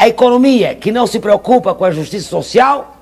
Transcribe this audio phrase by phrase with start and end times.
[0.00, 2.96] A economia que não se preocupa com a justiça social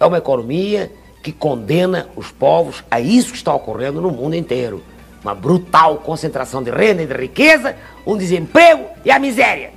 [0.00, 0.90] é uma economia
[1.22, 4.82] que condena os povos a isso que está ocorrendo no mundo inteiro.
[5.22, 7.76] Uma brutal concentração de renda e de riqueza,
[8.06, 9.72] um desemprego e a miséria.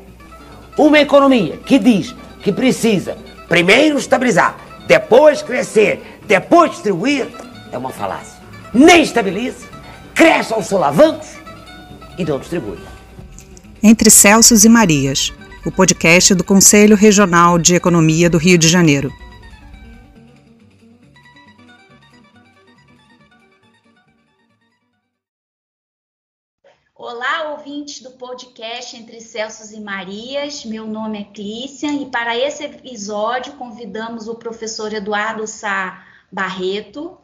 [0.78, 3.18] Uma economia que diz que precisa
[3.50, 4.56] primeiro estabilizar,
[4.88, 7.28] depois crescer, depois distribuir,
[7.70, 8.40] é uma falácia.
[8.74, 9.68] Nem estabiliza,
[10.16, 11.32] cresce aos solavancos
[12.18, 12.80] e não distribui.
[13.84, 15.34] Entre Celsos e Marias,
[15.64, 19.14] o podcast do Conselho Regional de Economia do Rio de Janeiro.
[26.96, 30.66] Olá, ouvintes do podcast Entre Celsos e Marias.
[30.66, 37.20] Meu nome é Clícia e para esse episódio convidamos o professor Eduardo Sá Barreto,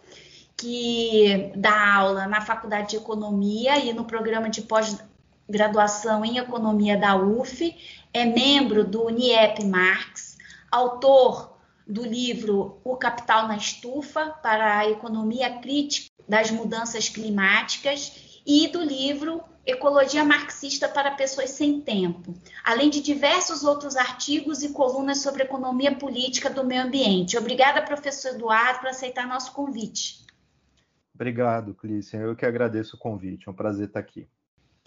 [0.55, 7.15] que dá aula na Faculdade de Economia e no programa de pós-graduação em Economia da
[7.15, 7.75] UF,
[8.13, 10.37] é membro do NIEP Marx,
[10.71, 11.57] autor
[11.87, 18.81] do livro O Capital na Estufa para a Economia Crítica das Mudanças Climáticas e do
[18.81, 25.43] livro Ecologia Marxista para Pessoas Sem Tempo, além de diversos outros artigos e colunas sobre
[25.43, 27.37] economia política do meio ambiente.
[27.37, 30.25] Obrigada, professor Eduardo, por aceitar nosso convite.
[31.13, 32.17] Obrigado, Clícia.
[32.17, 33.47] Eu que agradeço o convite.
[33.47, 34.29] É um prazer estar aqui.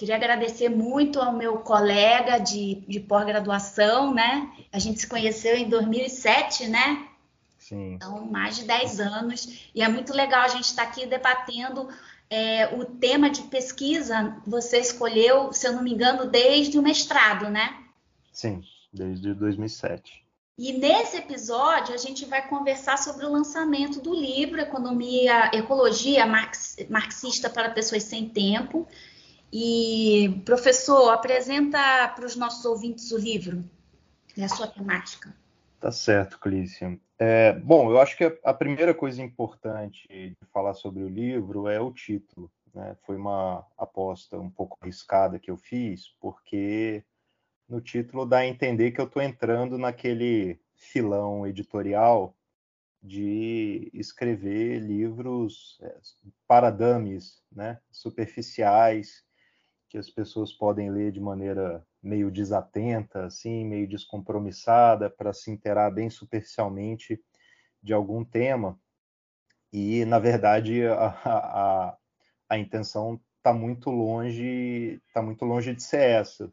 [0.00, 4.50] Queria agradecer muito ao meu colega de, de pós-graduação, né?
[4.72, 7.06] A gente se conheceu em 2007, né?
[7.58, 7.96] Sim.
[7.96, 9.68] Então, mais de 10 anos.
[9.74, 11.86] E é muito legal a gente estar aqui debatendo
[12.30, 17.50] é, o tema de pesquisa você escolheu, se eu não me engano, desde o mestrado,
[17.50, 17.84] né?
[18.32, 20.24] Sim, desde 2007.
[20.56, 26.24] E nesse episódio a gente vai conversar sobre o lançamento do livro Economia, Ecologia
[26.88, 28.88] Marxista para Pessoas Sem Tempo.
[29.52, 33.64] E, professor, apresenta para os nossos ouvintes o livro
[34.36, 35.34] e a sua temática.
[35.80, 36.98] Tá certo, Clícia.
[37.18, 41.80] É, bom, eu acho que a primeira coisa importante de falar sobre o livro é
[41.80, 42.50] o título.
[42.74, 42.96] Né?
[43.02, 47.04] Foi uma aposta um pouco arriscada que eu fiz, porque
[47.68, 52.36] no título dá a entender que eu estou entrando naquele filão editorial
[53.02, 55.96] de escrever livros é,
[56.46, 57.80] para dummies, né?
[57.90, 59.24] superficiais,
[59.90, 65.92] que as pessoas podem ler de maneira meio desatenta, assim, meio descompromissada, para se interar
[65.92, 67.20] bem superficialmente
[67.82, 68.78] de algum tema.
[69.72, 71.98] E, na verdade, a, a,
[72.48, 76.52] a intenção está muito longe, está muito longe de ser essa.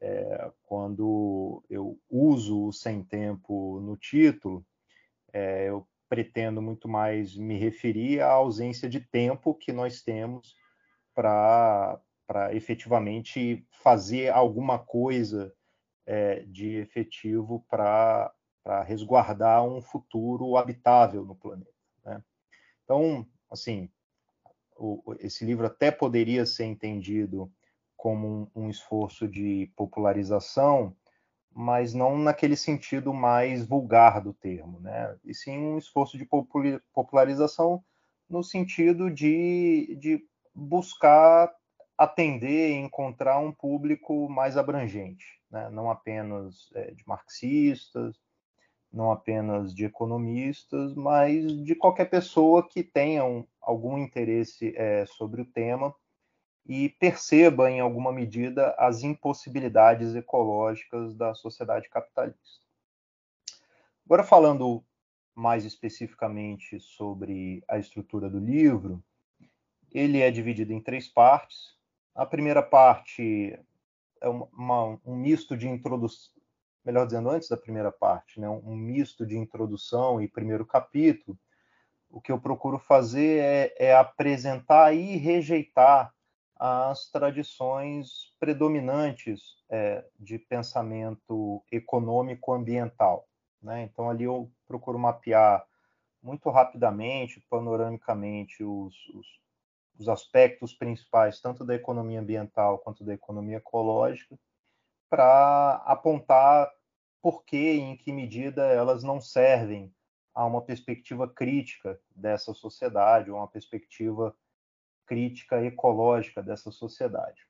[0.00, 4.64] É, quando eu uso o sem tempo no título,
[5.32, 10.54] é, eu pretendo muito mais me referir à ausência de tempo que nós temos
[11.14, 12.00] para
[12.32, 15.54] para efetivamente fazer alguma coisa
[16.06, 18.32] é, de efetivo para
[18.86, 21.70] resguardar um futuro habitável no planeta.
[22.02, 22.24] Né?
[22.84, 23.90] Então, assim,
[24.78, 27.52] o, esse livro até poderia ser entendido
[27.98, 30.96] como um, um esforço de popularização,
[31.54, 35.18] mas não naquele sentido mais vulgar do termo, né?
[35.22, 36.26] E sim um esforço de
[36.94, 37.84] popularização
[38.26, 41.52] no sentido de, de buscar
[42.02, 45.70] atender e encontrar um público mais abrangente, né?
[45.70, 48.16] não apenas é, de marxistas,
[48.92, 55.42] não apenas de economistas, mas de qualquer pessoa que tenha um, algum interesse é, sobre
[55.42, 55.94] o tema
[56.66, 62.62] e perceba, em alguma medida, as impossibilidades ecológicas da sociedade capitalista.
[64.04, 64.84] Agora, falando
[65.34, 69.02] mais especificamente sobre a estrutura do livro,
[69.90, 71.76] ele é dividido em três partes.
[72.14, 73.58] A primeira parte
[74.20, 76.32] é uma, um misto de introdução,
[76.84, 81.38] melhor dizendo, antes da primeira parte, né, um misto de introdução e primeiro capítulo.
[82.10, 86.12] O que eu procuro fazer é, é apresentar e rejeitar
[86.56, 93.26] as tradições predominantes é, de pensamento econômico-ambiental.
[93.60, 93.82] Né?
[93.82, 95.64] Então, ali eu procuro mapear
[96.22, 99.26] muito rapidamente, panoramicamente, os, os
[99.98, 104.38] os aspectos principais, tanto da economia ambiental quanto da economia ecológica,
[105.08, 106.72] para apontar
[107.20, 109.94] por que e em que medida elas não servem
[110.34, 114.34] a uma perspectiva crítica dessa sociedade, ou uma perspectiva
[115.06, 117.46] crítica ecológica dessa sociedade.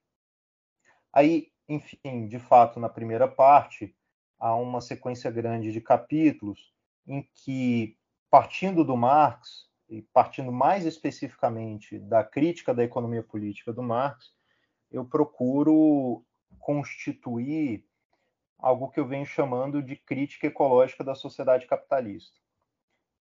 [1.13, 3.95] Aí, enfim, de fato, na primeira parte,
[4.39, 6.75] há uma sequência grande de capítulos
[7.07, 7.97] em que,
[8.29, 14.33] partindo do Marx, e partindo mais especificamente da crítica da economia política do Marx,
[14.91, 16.25] eu procuro
[16.59, 17.85] constituir
[18.59, 22.41] algo que eu venho chamando de crítica ecológica da sociedade capitalista.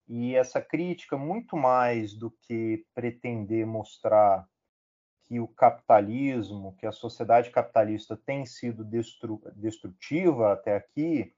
[0.07, 4.47] E essa crítica, muito mais do que pretender mostrar
[5.23, 11.33] que o capitalismo, que a sociedade capitalista tem sido destru destrutiva até aqui,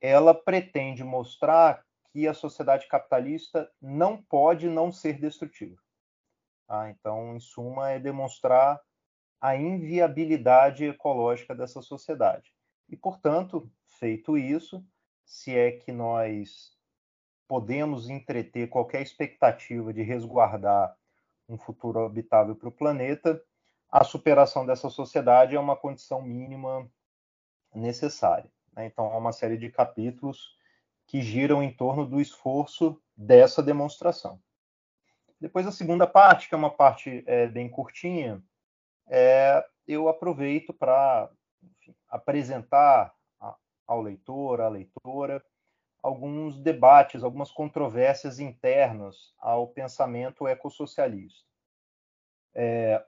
[0.00, 5.76] ela pretende mostrar que a sociedade capitalista não pode não ser destrutiva.
[6.68, 8.80] Ah, então, em suma, é demonstrar
[9.40, 12.52] a inviabilidade ecológica dessa sociedade.
[12.88, 14.84] E, portanto, feito isso,
[15.24, 16.76] se é que nós
[17.46, 20.94] podemos entreter qualquer expectativa de resguardar
[21.48, 23.42] um futuro habitável para o planeta,
[23.90, 26.90] a superação dessa sociedade é uma condição mínima
[27.74, 28.50] necessária.
[28.74, 28.86] Né?
[28.86, 30.57] Então, há uma série de capítulos
[31.08, 34.40] que giram em torno do esforço dessa demonstração.
[35.40, 38.42] Depois, a segunda parte, que é uma parte é, bem curtinha,
[39.08, 41.30] é, eu aproveito para
[42.08, 43.12] apresentar
[43.86, 45.42] ao leitor, à leitora,
[46.02, 51.48] alguns debates, algumas controvérsias internas ao pensamento ecossocialista.
[52.54, 53.02] É,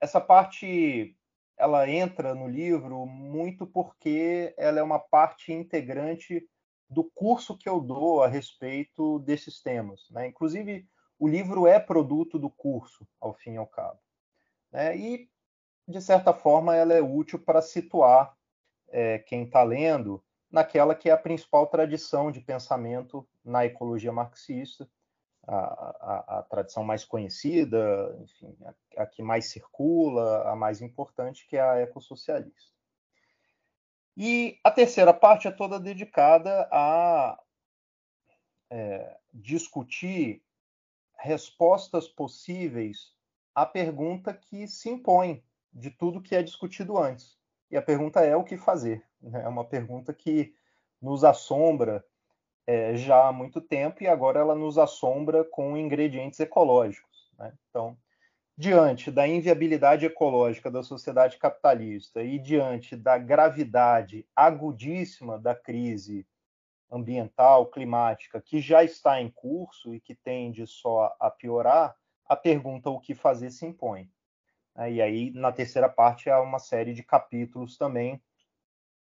[0.00, 1.16] essa parte
[1.56, 6.44] ela entra no livro muito porque ela é uma parte integrante
[6.90, 10.08] do curso que eu dou a respeito desses temas.
[10.10, 10.26] Né?
[10.26, 10.86] Inclusive,
[11.18, 14.00] o livro é produto do curso, ao fim e ao cabo.
[14.72, 14.96] Né?
[14.96, 15.30] E,
[15.86, 18.36] de certa forma, ela é útil para situar
[18.88, 24.90] é, quem está lendo naquela que é a principal tradição de pensamento na ecologia marxista,
[25.46, 31.46] a, a, a tradição mais conhecida, enfim, a, a, que mais circula, a mais importante,
[31.46, 32.79] que é a ecossocialista.
[34.22, 37.40] E a terceira parte é toda dedicada a
[38.68, 40.42] é, discutir
[41.16, 43.14] respostas possíveis
[43.54, 47.38] à pergunta que se impõe de tudo que é discutido antes.
[47.70, 49.02] E a pergunta é o que fazer.
[49.22, 49.42] Né?
[49.42, 50.54] É uma pergunta que
[51.00, 52.04] nos assombra
[52.66, 57.32] é, já há muito tempo e agora ela nos assombra com ingredientes ecológicos.
[57.38, 57.54] Né?
[57.70, 57.96] Então,
[58.56, 66.26] diante da inviabilidade ecológica da sociedade capitalista e diante da gravidade agudíssima da crise
[66.90, 71.94] ambiental, climática, que já está em curso e que tende só a piorar,
[72.26, 74.10] a pergunta o que fazer se impõe.
[74.74, 74.92] Né?
[74.92, 78.20] E aí, na terceira parte, há uma série de capítulos também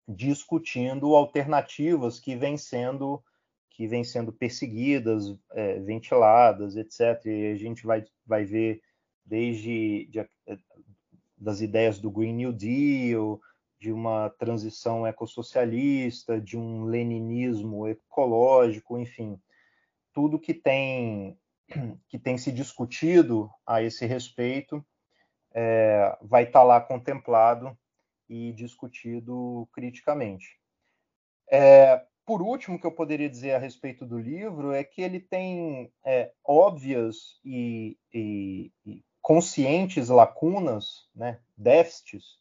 [0.09, 3.23] discutindo alternativas que vêm sendo
[3.71, 7.27] que vêm sendo perseguidas, é, ventiladas, etc.
[7.27, 8.81] E a gente vai, vai ver
[9.27, 10.29] desde de, é,
[11.37, 13.41] das ideias do Green New Deal,
[13.79, 19.39] de uma transição ecossocialista, de um leninismo ecológico, enfim,
[20.13, 21.39] tudo que tem
[22.09, 24.85] que tem se discutido a esse respeito
[25.53, 27.77] é, vai estar tá lá contemplado
[28.29, 30.59] e discutido criticamente.
[31.51, 35.93] É, por último, que eu poderia dizer a respeito do livro é que ele tem
[36.05, 42.39] é, óbvias e, e, e, conscientes lacunas, né, déficits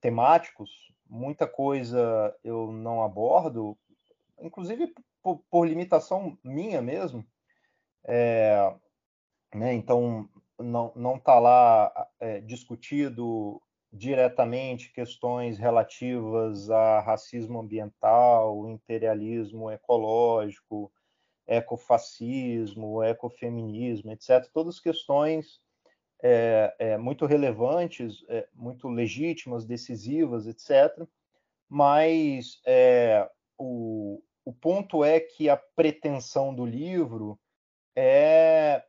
[0.00, 0.70] temáticos.
[1.06, 3.76] Muita coisa eu não abordo,
[4.40, 7.22] inclusive por, por limitação minha mesmo.
[8.02, 8.74] É,
[9.54, 10.26] né, então,
[10.58, 13.60] não está lá é, discutido
[13.92, 20.90] diretamente questões relativas a racismo ambiental, imperialismo ecológico,
[21.46, 24.48] ecofascismo, ecofeminismo, etc.
[24.50, 25.60] Todas questões
[26.22, 31.06] é, é, muito relevantes, é, muito legítimas, decisivas, etc.
[31.68, 37.38] Mas é, o, o ponto é que a pretensão do livro
[37.94, 38.84] é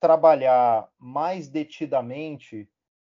[0.00, 2.68] trabalhar mais detidamente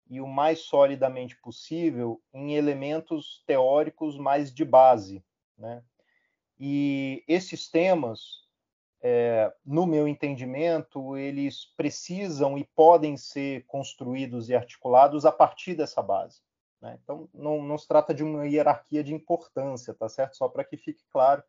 [0.10, 5.24] e o mais solidamente possível em elementos teóricos mais de base.
[5.57, 5.84] Né?
[6.60, 8.45] E esses temas,
[9.02, 16.02] é, no meu entendimento, eles precisam e podem ser construídos e articulados a partir dessa
[16.02, 16.42] base.
[16.82, 17.00] Né?
[17.04, 20.38] Então, não, não se trata de uma hierarquia de importância, tá certo?
[20.38, 21.44] Só para que fique claro,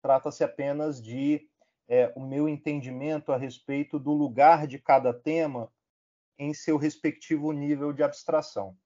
[0.00, 1.48] trata-se apenas de
[1.88, 5.70] é, o meu entendimento a respeito do lugar de cada tema
[6.38, 8.76] em seu respectivo nível de abstração.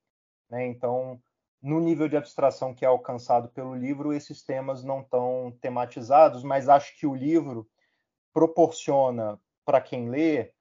[0.50, 0.66] Né?
[0.66, 1.20] Então,
[1.62, 6.68] no nível de abstração que é alcançado pelo livro, esses temas não estão tematizados, mas
[6.68, 7.68] acho que o livro
[8.36, 10.52] proporciona para quem lê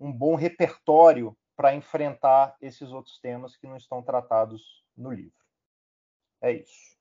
[0.00, 5.34] um bom repertório para enfrentar esses outros temas que não estão tratados no livro.
[6.40, 6.96] É isso.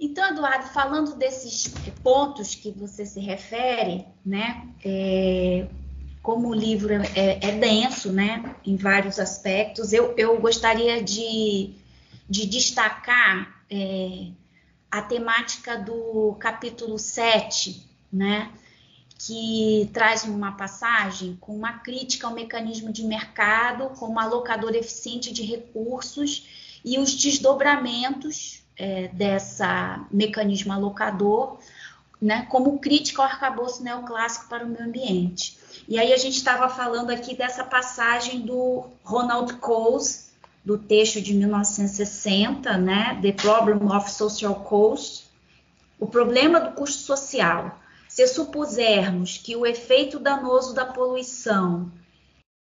[0.00, 1.72] Então, Eduardo, falando desses
[2.02, 5.68] pontos que você se refere, né, é,
[6.20, 11.76] como o livro é, é, é, denso, né, em vários aspectos, eu, eu gostaria de,
[12.28, 14.32] de destacar é,
[14.90, 18.50] a temática do capítulo 7, né?
[19.18, 25.42] que traz uma passagem com uma crítica ao mecanismo de mercado, como alocador eficiente de
[25.42, 31.58] recursos e os desdobramentos é, dessa mecanismo alocador,
[32.20, 35.58] né, como crítica ao arcabouço neoclássico para o meio ambiente.
[35.88, 40.28] E aí a gente estava falando aqui dessa passagem do Ronald Coase,
[40.64, 45.26] do texto de 1960, né, The Problem of Social Cost,
[45.98, 51.92] o problema do custo social se supusermos que o efeito danoso da poluição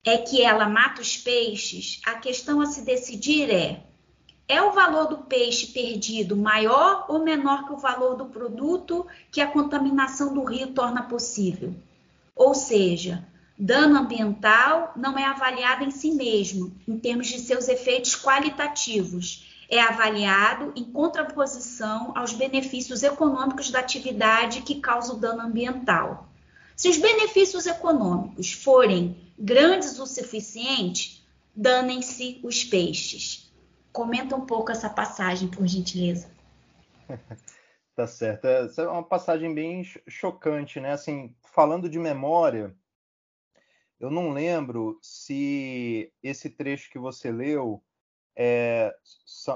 [0.05, 3.83] é que ela mata os peixes, a questão a se decidir é:
[4.47, 9.41] é o valor do peixe perdido maior ou menor que o valor do produto que
[9.41, 11.73] a contaminação do rio torna possível?
[12.35, 13.25] Ou seja,
[13.57, 19.81] dano ambiental não é avaliado em si mesmo, em termos de seus efeitos qualitativos, é
[19.81, 26.29] avaliado em contraposição aos benefícios econômicos da atividade que causa o dano ambiental.
[26.75, 33.51] Se os benefícios econômicos forem grandes o suficiente, danem-se os peixes.
[33.91, 36.29] Comenta um pouco essa passagem, por gentileza.
[37.95, 38.45] tá certo.
[38.45, 40.91] Essa é uma passagem bem chocante, né?
[40.91, 42.75] Assim, falando de memória,
[43.99, 47.83] eu não lembro se esse trecho que você leu
[48.39, 48.93] é,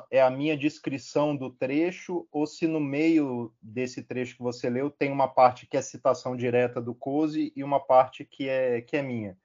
[0.10, 4.90] é, a minha descrição do trecho, ou se no meio desse trecho que você leu
[4.90, 8.98] tem uma parte que é citação direta do Coase e uma parte que é, que
[8.98, 9.38] é minha.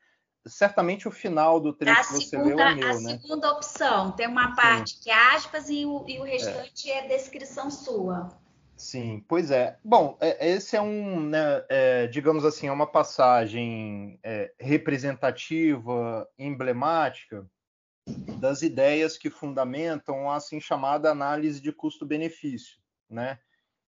[0.47, 3.13] Certamente o final do trecho a que você segunda, leu é meu, a né?
[3.13, 5.01] A segunda opção, tem uma parte Sim.
[5.03, 7.05] que é aspas e o, e o restante é.
[7.05, 8.31] é descrição sua.
[8.75, 9.77] Sim, pois é.
[9.85, 17.47] Bom, é, esse é um, né, é, digamos assim, é uma passagem é, representativa, emblemática,
[18.39, 23.39] das ideias que fundamentam a assim chamada análise de custo-benefício, né?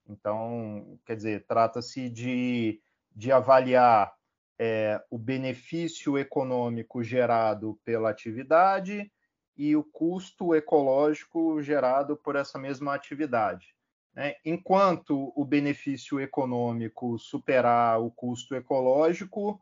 [0.07, 2.81] Então, quer dizer, trata-se de,
[3.15, 4.15] de avaliar
[4.59, 9.11] é, o benefício econômico gerado pela atividade
[9.57, 13.75] e o custo ecológico gerado por essa mesma atividade.
[14.15, 14.35] Né?
[14.45, 19.61] Enquanto o benefício econômico superar o custo ecológico,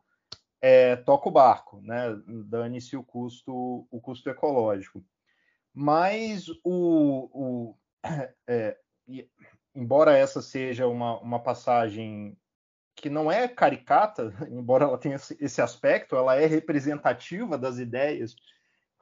[0.65, 2.17] é, toca o barco, né?
[2.25, 5.03] Dane-se o custo, o custo ecológico.
[5.73, 7.77] Mas o, o
[8.47, 8.79] é,
[9.75, 12.37] embora essa seja uma, uma passagem
[12.95, 18.33] que não é caricata, embora ela tenha esse aspecto, ela é representativa das ideias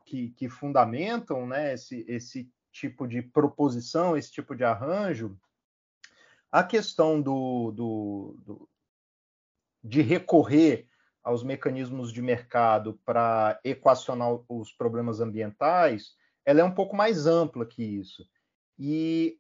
[0.04, 5.38] que, que fundamentam né, esse, esse tipo de proposição, esse tipo de arranjo.
[6.52, 8.70] A questão do, do, do
[9.84, 10.90] de recorrer
[11.24, 17.66] aos mecanismos de mercado para equacionar os problemas ambientais, ela é um pouco mais ampla
[17.66, 18.28] que isso.
[18.78, 19.38] E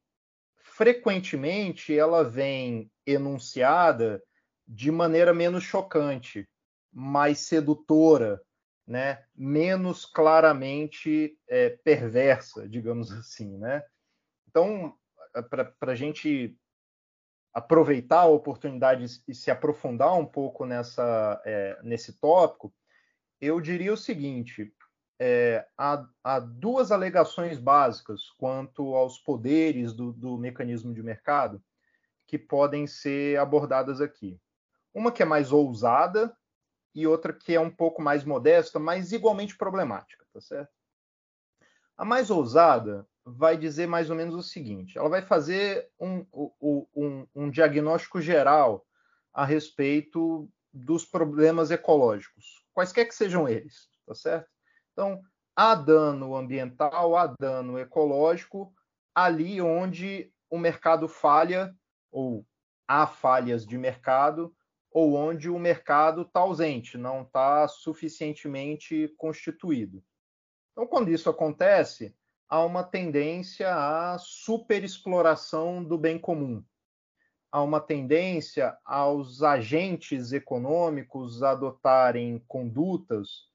[0.57, 4.23] frequentemente ela vem enunciada
[4.67, 6.47] de maneira menos chocante,
[6.93, 8.41] mais sedutora,
[8.87, 9.23] né?
[9.35, 13.57] menos claramente é, perversa, digamos assim.
[13.57, 13.83] Né?
[14.47, 14.95] Então,
[15.49, 16.57] para a gente
[17.53, 22.73] aproveitar a oportunidade e se aprofundar um pouco nessa, é, nesse tópico,
[23.39, 24.73] eu diria o seguinte:
[25.19, 31.61] é, há, há, duas alegações básicas quanto aos poderes do, do, mecanismo de mercado
[32.25, 34.39] que podem ser abordadas aqui.
[34.93, 36.35] Uma que é mais ousada
[36.93, 40.71] e outra que é um pouco mais modesta, mas igualmente problemática, tá certo?
[41.97, 46.25] A mais ousada vai dizer mais ou menos o seguinte: ela vai fazer um,
[46.61, 48.85] um, um diagnóstico geral
[49.33, 54.49] a respeito dos problemas ecológicos, quaisquer que sejam eles, tá certo?
[54.93, 55.21] Então,
[55.55, 58.73] há dano ambiental, há dano ecológico
[59.13, 61.75] ali onde o mercado falha
[62.11, 62.45] ou
[62.87, 64.53] há falhas de mercado
[64.91, 70.03] ou onde o mercado está ausente, não está suficientemente constituído.
[70.71, 72.13] Então, quando isso acontece,
[72.51, 76.61] há uma tendência à superexploração do bem comum.
[77.49, 83.49] Há uma tendência aos agentes econômicos adotarem condutas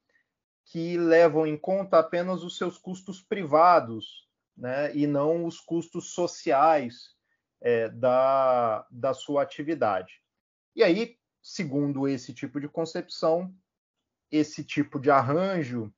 [0.64, 4.26] que levam em conta apenas os seus custos privados,
[4.56, 7.14] né, e não os custos sociais
[7.60, 10.22] é, da, da sua atividade.
[10.74, 13.54] E aí, segundo esse tipo de concepção,
[14.30, 15.92] esse tipo de arranjo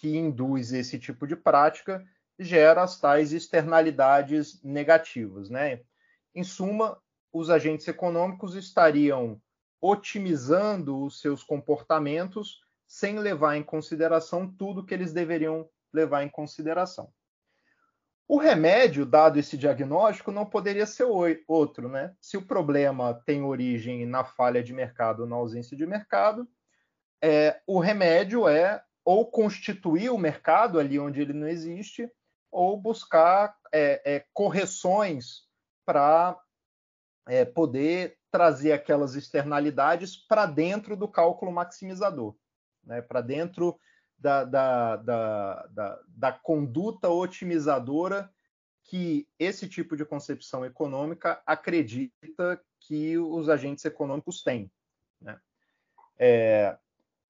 [0.00, 2.02] que induz esse tipo de prática
[2.38, 5.50] gera as tais externalidades negativas.
[5.50, 5.82] Né?
[6.34, 6.98] Em suma,
[7.30, 9.40] os agentes econômicos estariam
[9.78, 17.12] otimizando os seus comportamentos sem levar em consideração tudo que eles deveriam levar em consideração.
[18.26, 21.04] O remédio, dado esse diagnóstico, não poderia ser
[21.46, 22.14] outro, né?
[22.20, 26.48] Se o problema tem origem na falha de mercado ou na ausência de mercado,
[27.22, 32.08] é, o remédio é ou constituir o mercado ali onde ele não existe,
[32.48, 35.48] ou buscar é, é, correções
[35.84, 36.40] para
[37.26, 42.36] é, poder trazer aquelas externalidades para dentro do cálculo maximizador,
[42.84, 43.02] né?
[43.02, 43.76] para dentro
[44.16, 48.32] da, da, da, da, da conduta otimizadora
[48.84, 54.70] que esse tipo de concepção econômica acredita que os agentes econômicos têm.
[55.20, 55.36] Né?
[56.16, 56.78] É,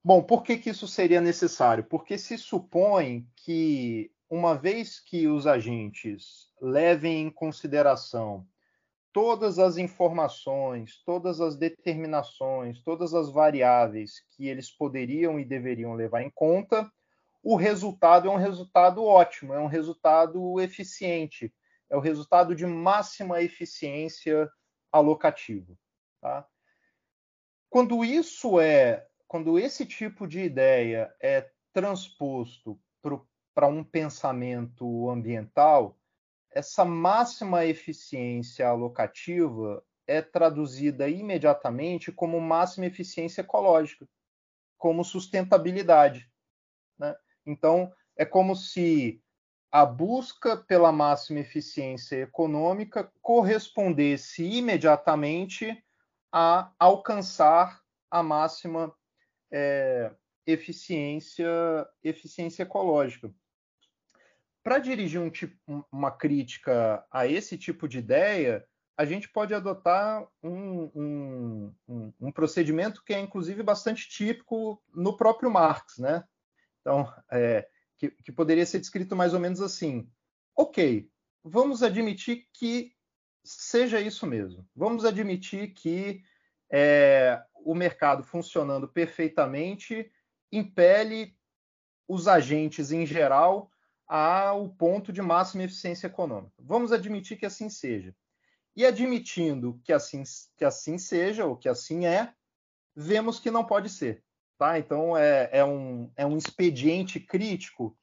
[0.02, 1.84] bom, por que, que isso seria necessário?
[1.84, 8.46] Porque se supõe que, uma vez que os agentes levem em consideração
[9.12, 16.22] todas as informações, todas as determinações, todas as variáveis que eles poderiam e deveriam levar
[16.22, 16.90] em conta,
[17.42, 21.52] o resultado é um resultado ótimo, é um resultado eficiente,
[21.88, 24.48] é o resultado de máxima eficiência
[24.92, 25.74] alocativa.
[26.20, 26.46] Tá?
[27.68, 32.76] Quando isso é, quando esse tipo de ideia é transposto
[33.54, 35.96] para um pensamento ambiental,
[36.50, 44.04] essa máxima eficiência alocativa é traduzida imediatamente como máxima eficiência ecológica,
[44.76, 46.28] como sustentabilidade.
[46.98, 47.14] Né?
[47.46, 49.22] Então, é como se
[49.70, 55.80] a busca pela máxima eficiência econômica correspondesse imediatamente
[56.32, 58.92] a alcançar a máxima
[59.50, 60.12] é,
[60.46, 61.48] eficiência,
[62.02, 63.32] eficiência ecológica
[64.62, 65.56] para dirigir um tipo,
[65.90, 68.64] uma crítica a esse tipo de ideia,
[68.96, 75.50] a gente pode adotar um, um, um, procedimento que é, inclusive, bastante típico no próprio
[75.50, 76.22] Marx, né?
[76.80, 77.66] Então, é,
[77.96, 80.08] que, que poderia ser descrito mais ou menos assim:
[80.54, 81.08] ok,
[81.42, 82.92] vamos admitir que
[83.42, 84.68] seja isso mesmo.
[84.76, 86.22] Vamos admitir que
[86.70, 90.10] é, o mercado funcionando perfeitamente
[90.52, 91.36] impele
[92.08, 93.70] os agentes em geral
[94.06, 96.52] ao ponto de máxima eficiência econômica.
[96.58, 98.14] Vamos admitir que assim seja.
[98.74, 100.22] E admitindo que assim,
[100.56, 102.32] que assim seja, ou que assim é,
[102.94, 104.24] vemos que não pode ser.
[104.58, 104.78] Tá?
[104.78, 107.96] Então, é, é, um, é um expediente crítico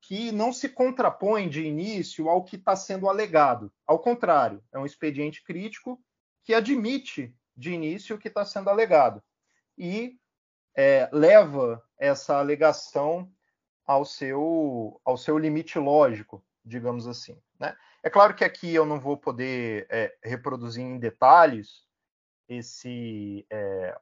[0.00, 3.72] que não se contrapõe de início ao que está sendo alegado.
[3.86, 6.02] Ao contrário, é um expediente crítico
[6.42, 9.22] que admite de início que está sendo alegado
[9.76, 10.18] e
[10.76, 13.30] é, leva essa alegação
[13.86, 17.40] ao seu, ao seu limite lógico, digamos assim.
[17.58, 17.76] Né?
[18.02, 21.84] É claro que aqui eu não vou poder é, reproduzir em detalhes
[22.48, 23.96] esse, é,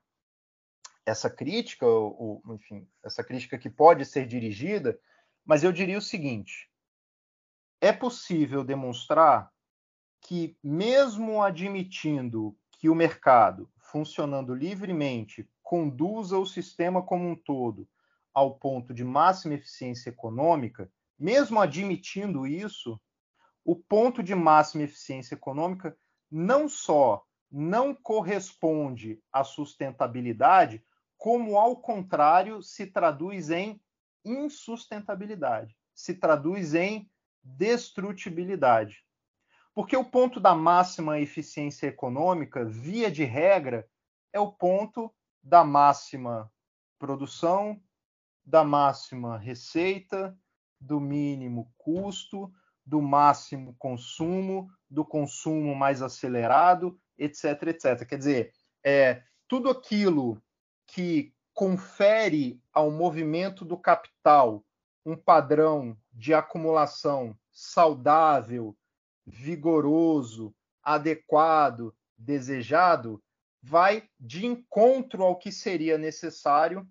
[1.04, 4.98] essa crítica, ou, enfim, essa crítica que pode ser dirigida,
[5.44, 6.70] mas eu diria o seguinte:
[7.80, 9.52] é possível demonstrar
[10.20, 17.88] que, mesmo admitindo que o mercado, funcionando livremente, conduza o sistema como um todo
[18.34, 23.00] ao ponto de máxima eficiência econômica, mesmo admitindo isso,
[23.64, 25.96] o ponto de máxima eficiência econômica
[26.28, 30.84] não só não corresponde à sustentabilidade,
[31.16, 33.80] como ao contrário se traduz em
[34.24, 37.08] insustentabilidade, se traduz em
[37.44, 39.04] destrutibilidade.
[39.74, 43.88] Porque o ponto da máxima eficiência econômica, via de regra,
[44.32, 46.50] é o ponto da máxima
[46.98, 47.80] produção,
[48.44, 50.36] da máxima receita,
[50.80, 52.52] do mínimo custo,
[52.84, 58.06] do máximo consumo, do consumo mais acelerado, etc, etc.
[58.06, 58.52] Quer dizer,
[58.84, 60.42] é, tudo aquilo
[60.86, 64.64] que confere ao movimento do capital
[65.04, 68.76] um padrão de acumulação saudável,
[69.26, 73.22] vigoroso, adequado, desejado,
[73.62, 76.88] vai de encontro ao que seria necessário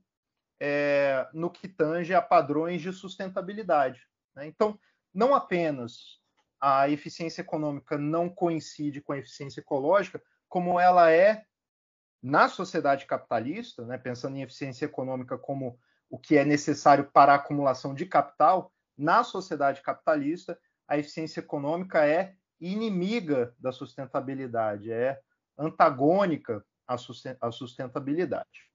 [0.59, 4.07] é, no que tange a padrões de sustentabilidade.
[4.35, 4.45] Né?
[4.47, 4.79] Então,
[5.13, 6.21] não apenas
[6.59, 11.43] a eficiência econômica não coincide com a eficiência ecológica, como ela é
[12.21, 17.37] na sociedade capitalista, né, pensando em eficiência econômica como o que é necessário para a
[17.37, 25.19] acumulação de capital, na sociedade capitalista, a eficiência econômica é inimiga da sustentabilidade, é
[25.57, 28.69] antagônica à sustentabilidade.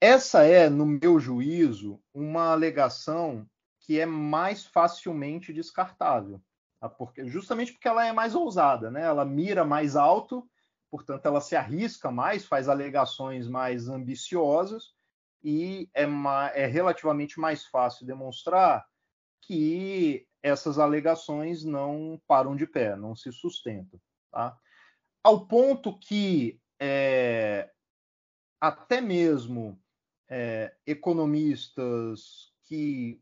[0.00, 3.48] Essa é, no meu juízo, uma alegação
[3.80, 6.42] que é mais facilmente descartável,
[6.80, 6.88] tá?
[6.88, 9.02] porque, justamente porque ela é mais ousada, né?
[9.02, 10.48] ela mira mais alto,
[10.90, 14.94] portanto, ela se arrisca mais, faz alegações mais ambiciosas
[15.42, 16.04] e é,
[16.54, 18.86] é relativamente mais fácil demonstrar
[19.42, 23.98] que essas alegações não param de pé, não se sustentam.
[24.30, 24.54] Tá?
[25.22, 27.70] Ao ponto que é,
[28.60, 29.80] até mesmo
[30.28, 33.18] é, economistas que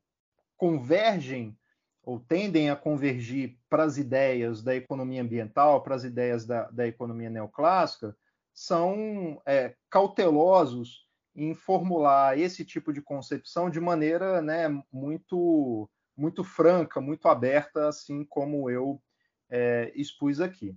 [0.56, 1.56] convergem
[2.02, 6.88] ou tendem a convergir para as ideias da economia ambiental, para as ideias da, da
[6.88, 8.16] economia neoclássica,
[8.52, 11.06] são é, cautelosos
[11.36, 18.24] em formular esse tipo de concepção de maneira né, muito, muito franca, muito aberta, assim
[18.24, 19.02] como eu
[19.48, 20.76] é, expus aqui.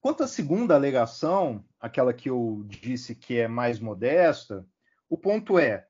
[0.00, 4.66] Quanto à segunda alegação, aquela que eu disse que é mais modesta,
[5.08, 5.86] o ponto é: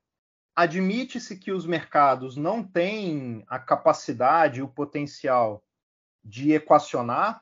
[0.55, 5.63] admite-se que os mercados não têm a capacidade, o potencial
[6.23, 7.41] de equacionar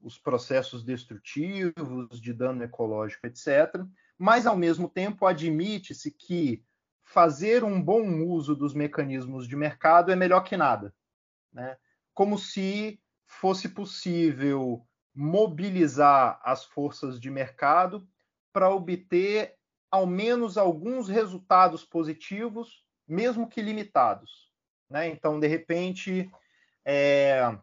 [0.00, 3.84] os processos destrutivos, de dano ecológico, etc.
[4.18, 6.64] Mas, ao mesmo tempo, admite-se que
[7.12, 10.94] fazer um bom uso dos mecanismos de mercado é melhor que nada.
[11.52, 11.76] Né?
[12.14, 18.08] Como se fosse possível mobilizar as forças de mercado
[18.50, 19.54] para obter
[19.90, 24.50] ao menos alguns resultados positivos, mesmo que limitados.
[24.88, 25.08] Né?
[25.08, 26.30] Então, de repente,
[26.82, 27.54] é,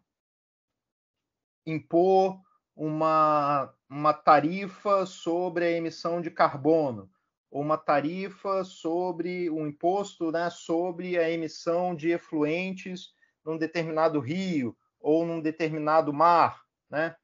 [1.66, 2.40] impor
[2.76, 7.10] uma, uma tarifa sobre a emissão de carbono,
[7.50, 13.12] uma tarifa sobre um imposto né, sobre a emissão de efluentes
[13.44, 17.16] num determinado rio ou num determinado mar, né?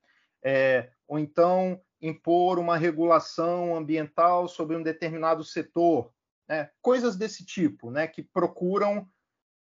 [0.42, 6.12] É, ou então impor uma regulação ambiental sobre um determinado setor,
[6.48, 6.70] né?
[6.80, 8.06] coisas desse tipo, né?
[8.06, 9.08] que procuram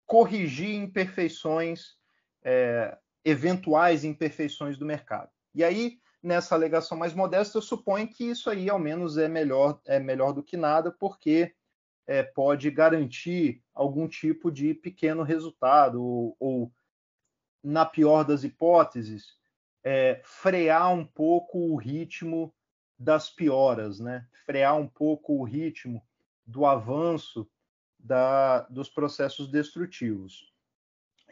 [0.05, 1.95] corrigir imperfeições
[2.43, 5.29] é, eventuais imperfeições do mercado.
[5.53, 9.79] E aí, nessa alegação mais modesta, eu suponho que isso aí, ao menos, é melhor,
[9.85, 11.55] é melhor do que nada, porque
[12.05, 16.71] é, pode garantir algum tipo de pequeno resultado, ou, ou
[17.63, 19.37] na pior das hipóteses,
[19.83, 22.53] é, frear um pouco o ritmo
[22.99, 24.27] das pioras, né?
[24.45, 26.05] frear um pouco o ritmo
[26.45, 27.49] do avanço
[27.97, 30.53] da, dos processos destrutivos.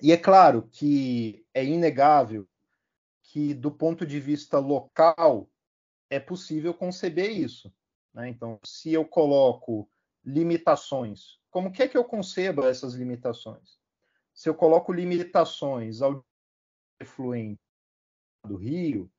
[0.02, 2.48] E é claro que é inegável
[3.36, 5.52] que, do ponto de vista local,
[6.10, 7.70] é possível conceber isso.
[8.14, 8.30] Né?
[8.30, 9.90] Então, se eu coloco
[10.24, 13.78] limitações, como que é que eu concebo essas limitações?
[14.34, 16.26] Se eu coloco limitações ao
[16.98, 17.60] efluente
[18.48, 19.12] do rio,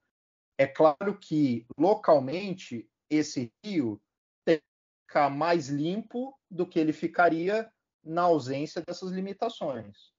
[0.56, 4.00] é claro que localmente esse rio
[4.46, 4.64] tem que
[5.06, 7.70] ficar mais limpo do que ele ficaria
[8.02, 10.15] na ausência dessas limitações.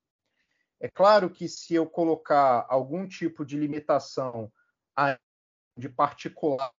[0.80, 4.52] É claro que se eu colocar algum tipo de limitação
[5.78, 6.72] de particulares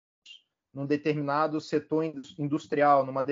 [0.72, 2.04] num determinado setor
[2.38, 3.26] industrial, numa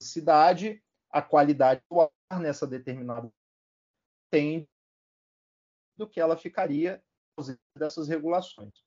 [0.00, 3.30] cidade, a qualidade do ar nessa determinada
[4.30, 4.68] tem
[5.96, 7.02] do que ela ficaria
[7.76, 8.84] dessas regulações.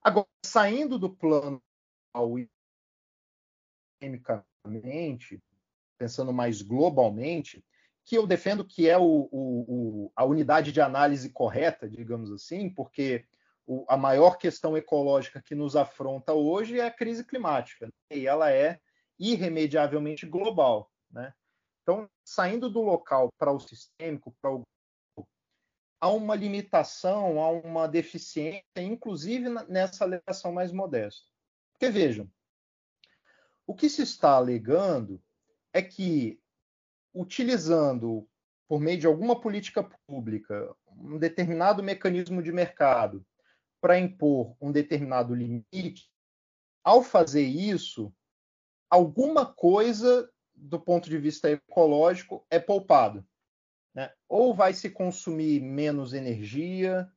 [0.00, 1.62] Agora, saindo do plano
[4.00, 5.42] economicamente,
[5.98, 7.64] pensando mais globalmente,
[8.04, 12.68] que eu defendo que é o, o, o, a unidade de análise correta, digamos assim,
[12.68, 13.24] porque
[13.88, 17.92] a maior questão ecológica que nos afronta hoje é a crise climática, né?
[18.10, 18.78] e ela é
[19.18, 20.90] irremediavelmente global.
[21.10, 21.32] Né?
[21.82, 24.62] Então, saindo do local para o sistêmico, para o
[26.00, 31.24] há uma limitação, há uma deficiência, inclusive nessa alegação mais modesta.
[31.72, 32.30] Porque vejam,
[33.66, 35.22] o que se está alegando
[35.72, 36.38] é que
[37.14, 38.28] utilizando,
[38.68, 43.24] por meio de alguma política pública, um determinado mecanismo de mercado
[43.80, 46.10] para impor um determinado limite,
[46.82, 48.12] ao fazer isso,
[48.90, 53.26] alguma coisa do ponto de vista ecológico é poupado.
[53.94, 54.12] Né?
[54.28, 57.08] Ou vai se consumir menos energia,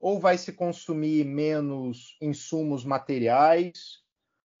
[0.00, 4.02] ou vai se consumir menos insumos materiais,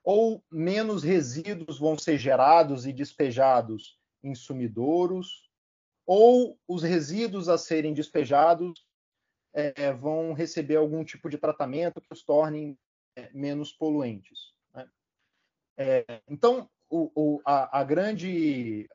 [0.02, 5.48] ou menos resíduos vão ser gerados e despejados em sumidouros,
[6.06, 8.86] ou os resíduos a serem despejados
[9.52, 12.78] é, vão receber algum tipo de tratamento que os tornem
[13.16, 14.54] é, menos poluentes.
[14.74, 14.88] Né?
[15.76, 18.88] É, então, o, o, a, a, grande,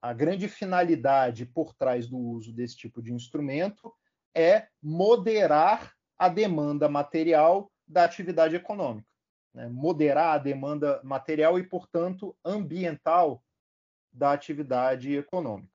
[0.00, 3.92] a grande finalidade por trás do uso desse tipo de instrumento
[4.34, 9.08] é moderar a demanda material da atividade econômica.
[9.54, 9.68] Né?
[9.68, 13.42] Moderar a demanda material e, portanto, ambiental
[14.18, 15.72] da atividade econômica.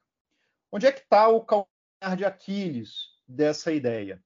[0.71, 4.21] Onde é que está o calcanhar de Aquiles dessa ideia?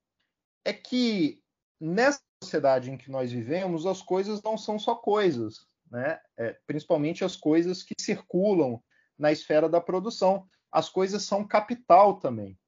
[0.65, 1.41] É que
[1.79, 6.19] nessa sociedade em que nós vivemos, as coisas não são só coisas, né?
[6.35, 8.83] É, principalmente as coisas que circulam
[9.17, 10.47] na esfera da produção.
[10.69, 12.59] as coisas são capital também.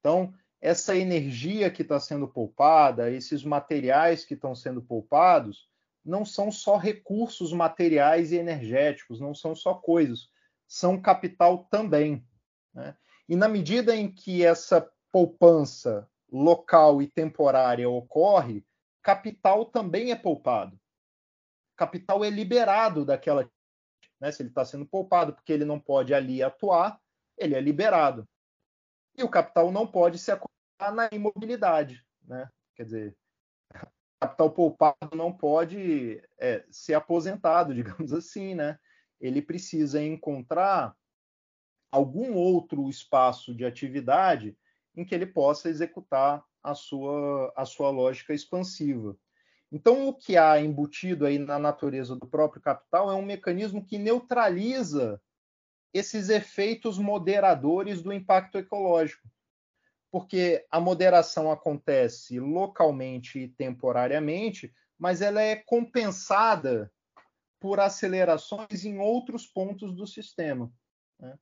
[0.00, 5.68] Então, essa energia que está sendo poupada, esses materiais que estão sendo poupados,
[6.04, 10.28] não são só recursos materiais e energéticos, não são só coisas,
[10.74, 12.26] são capital também.
[12.74, 12.96] Né?
[13.28, 18.66] E na medida em que essa poupança local e temporária ocorre,
[19.00, 20.76] capital também é poupado.
[21.76, 23.48] Capital é liberado daquela.
[24.20, 24.32] Né?
[24.32, 27.00] Se ele está sendo poupado porque ele não pode ali atuar,
[27.38, 28.28] ele é liberado.
[29.16, 32.04] E o capital não pode se acumular na imobilidade.
[32.24, 32.50] Né?
[32.74, 33.16] Quer dizer,
[34.20, 38.76] capital poupado não pode é, ser aposentado, digamos assim, né?
[39.24, 40.94] Ele precisa encontrar
[41.90, 44.54] algum outro espaço de atividade
[44.94, 49.16] em que ele possa executar a sua, a sua lógica expansiva.
[49.72, 53.96] Então, o que há embutido aí na natureza do próprio capital é um mecanismo que
[53.96, 55.18] neutraliza
[55.92, 59.26] esses efeitos moderadores do impacto ecológico.
[60.10, 66.92] Porque a moderação acontece localmente e temporariamente, mas ela é compensada
[67.64, 70.70] por acelerações em outros pontos do sistema.
[71.18, 71.34] Né?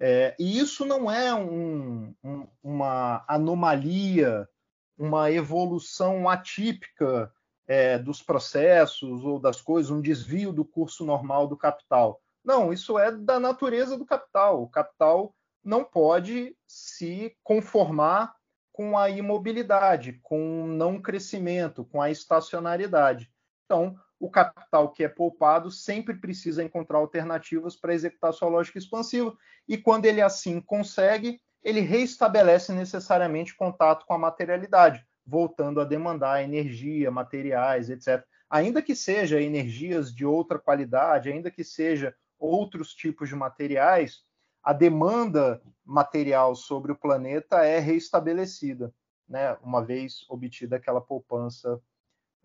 [0.00, 4.48] É, e isso não é um, um, uma anomalia,
[4.96, 7.30] uma evolução atípica
[7.66, 12.18] é, dos processos ou das coisas, um desvio do curso normal do capital.
[12.42, 14.62] Não, isso é da natureza do capital.
[14.62, 18.34] O capital não pode se conformar
[18.72, 23.30] com a imobilidade, com o não crescimento, com a estacionariedade.
[23.66, 29.36] Então, o capital que é poupado sempre precisa encontrar alternativas para executar sua lógica expansiva,
[29.66, 36.42] e quando ele assim consegue, ele reestabelece necessariamente contato com a materialidade, voltando a demandar
[36.42, 38.24] energia, materiais, etc.
[38.48, 44.22] Ainda que seja energias de outra qualidade, ainda que seja outros tipos de materiais,
[44.62, 48.92] a demanda material sobre o planeta é reestabelecida,
[49.28, 49.56] né?
[49.62, 51.80] uma vez obtida aquela poupança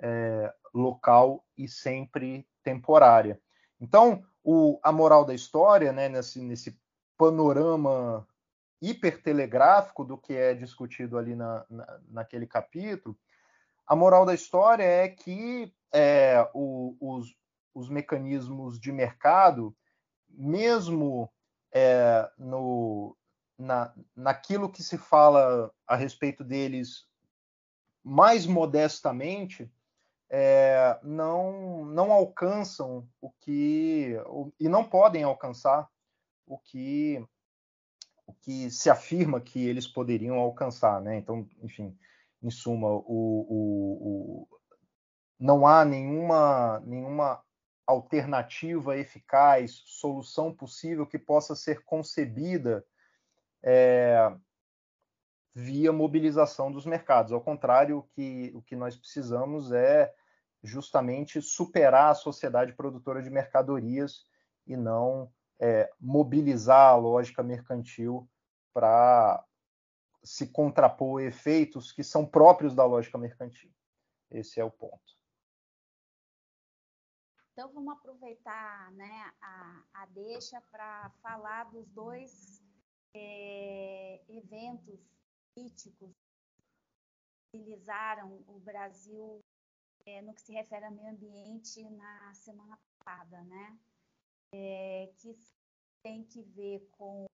[0.04, 3.40] é, local e sempre temporária.
[3.80, 6.78] Então, o, a moral da história, né, nesse, nesse
[7.18, 8.28] panorama
[8.82, 13.18] hipertelegráfico do que é discutido ali na, na, naquele capítulo,
[13.88, 17.34] a moral da história é que é, o, os,
[17.74, 19.76] os mecanismos de mercado,
[20.30, 21.32] mesmo
[21.74, 23.16] é, no,
[23.58, 27.08] na, naquilo que se fala a respeito deles
[28.04, 29.72] mais modestamente,
[30.36, 34.18] é, não, não alcançam o que
[34.60, 35.88] e não podem alcançar
[36.48, 37.24] o que
[38.26, 41.18] o que se afirma que eles poderiam alcançar, né?
[41.18, 41.96] Então, enfim,
[42.42, 44.48] em suma, o, o, o
[45.40, 47.44] não há nenhuma nenhuma
[47.86, 52.84] alternativa eficaz, solução possível que possa ser concebida
[53.62, 54.36] é,
[55.54, 57.32] via mobilização dos mercados.
[57.32, 60.12] Ao contrário, o que, o que nós precisamos é
[60.64, 64.26] justamente superar a sociedade produtora de mercadorias
[64.66, 68.30] e não é, mobilizar a lógica mercantil
[68.74, 69.46] para
[70.24, 73.72] se contrapor efeitos que são próprios da lógica mercantil.
[74.32, 75.14] Esse é o ponto.
[77.52, 82.64] Então vamos aproveitar né, a, a deixa para falar dos dois
[83.14, 85.00] é, eventos
[85.54, 86.16] políticos
[87.52, 89.43] que utilizaram o Brasil
[90.06, 93.78] é, no que se refere ao meio ambiente na semana passada, né?
[94.54, 95.36] É, que
[96.04, 97.26] tem que ver com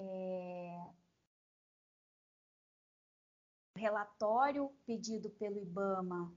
[0.00, 0.80] é,
[3.76, 6.32] relatório pedido pelo IBAMA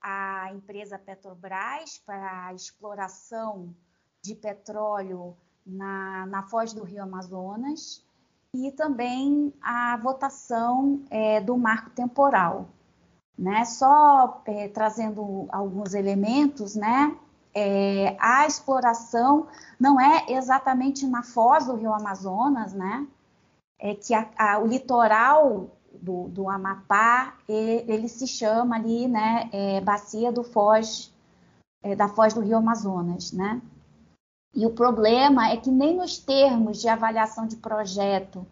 [0.00, 3.74] à empresa Petrobras para a exploração
[4.22, 5.36] de petróleo
[5.66, 8.04] na, na foz do Rio Amazonas
[8.54, 12.68] e também a votação é, do marco temporal.
[13.38, 13.64] Né?
[13.64, 17.16] Só é, trazendo alguns elementos, né?
[17.54, 19.46] É, a exploração
[19.78, 23.06] não é exatamente na foz do Rio Amazonas, né?
[23.78, 29.48] É que a, a, o litoral do, do Amapá ele, ele, se chama ali, né?
[29.52, 31.14] É, bacia do foz
[31.82, 33.62] é, da foz do Rio Amazonas, né?
[34.54, 38.46] E o problema é que nem nos termos de avaliação de projeto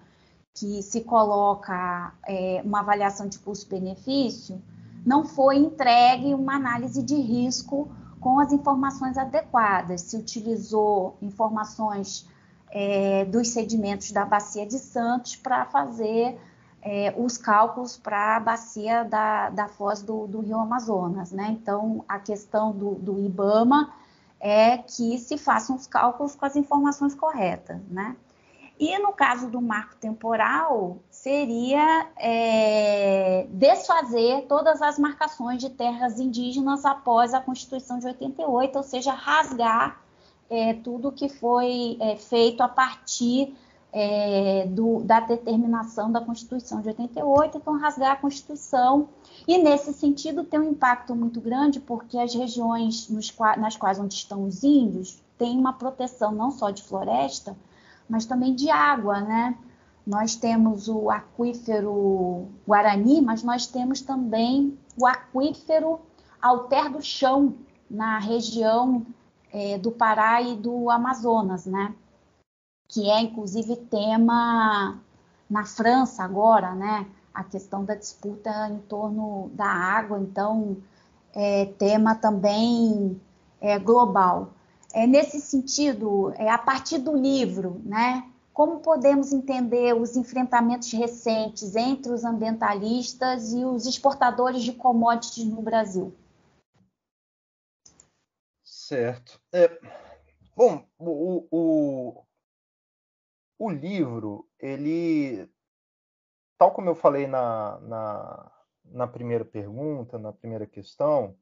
[0.55, 4.61] que se coloca é, uma avaliação de custo-benefício,
[5.07, 7.89] não foi entregue uma análise de risco
[8.21, 10.01] com as informações adequadas.
[10.01, 12.29] Se utilizou informações
[12.73, 16.37] é, dos sedimentos da Bacia de Santos para fazer
[16.83, 21.31] é, os cálculos para a bacia da, da foz do, do, Rio Amazonas.
[21.31, 21.51] Né?
[21.51, 23.93] Então, a questão do, do, IBAMA
[24.41, 27.81] é que se façam os cálculos com as informações corretas.
[27.89, 28.17] Né?
[28.79, 36.85] E no caso do marco temporal, seria é, desfazer todas as marcações de terras indígenas
[36.85, 40.01] após a Constituição de 88, ou seja, rasgar
[40.49, 43.53] é, tudo que foi é, feito a partir
[43.93, 49.09] é, do, da determinação da Constituição de 88, então rasgar a Constituição.
[49.49, 54.15] E nesse sentido tem um impacto muito grande, porque as regiões nos, nas quais onde
[54.15, 57.57] estão os índios têm uma proteção não só de floresta,
[58.09, 59.59] mas também de água, né?
[60.07, 66.01] Nós temos o aquífero Guarani, mas nós temos também o aquífero
[66.41, 67.55] Alter do Chão,
[67.91, 69.05] na região
[69.53, 71.95] é, do Pará e do Amazonas, né?
[72.89, 75.01] Que é inclusive tema
[75.51, 77.07] na França agora, né?
[77.35, 80.77] A questão da disputa em torno da água, então
[81.35, 83.21] é tema também
[83.61, 84.53] é, global.
[84.93, 88.25] É, nesse sentido, é, a partir do livro, né,
[88.57, 95.61] como podemos entender os enfrentamentos recentes entre os ambientalistas e os exportadores de commodities no
[95.61, 96.17] Brasil?
[98.65, 99.39] Certo.
[99.53, 99.79] É,
[100.57, 102.25] bom, o, o,
[103.59, 105.47] o, livro, ele,
[106.57, 108.53] tal como eu falei na, na,
[108.87, 111.37] na primeira pergunta, na primeira questão,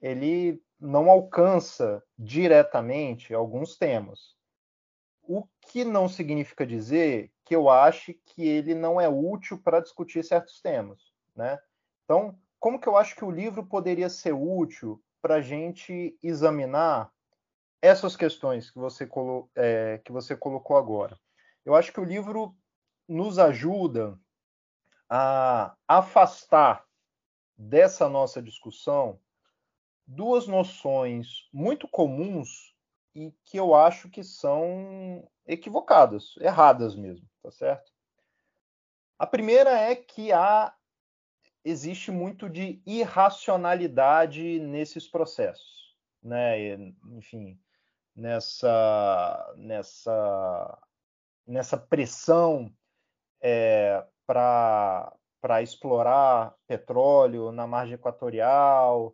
[0.00, 4.41] ele não alcança diretamente alguns temas.
[5.22, 10.24] O que não significa dizer que eu ache que ele não é útil para discutir
[10.24, 11.58] certos temas, né?
[12.04, 17.12] Então, como que eu acho que o livro poderia ser útil para a gente examinar
[17.80, 21.18] essas questões que você, colo é, que você colocou agora?
[21.64, 22.56] Eu acho que o livro
[23.08, 24.18] nos ajuda
[25.08, 26.84] a afastar
[27.56, 29.20] dessa nossa discussão
[30.06, 32.71] duas noções muito comuns
[33.14, 37.92] e que eu acho que são equivocadas, erradas mesmo, tá certo?
[39.18, 40.74] A primeira é que há
[41.64, 46.74] existe muito de irracionalidade nesses processos, né?
[47.12, 47.58] Enfim,
[48.14, 50.78] nessa nessa
[51.46, 52.72] nessa pressão
[53.40, 59.12] é, para para explorar petróleo na margem equatorial,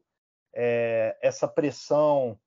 [0.53, 2.39] é, essa pressão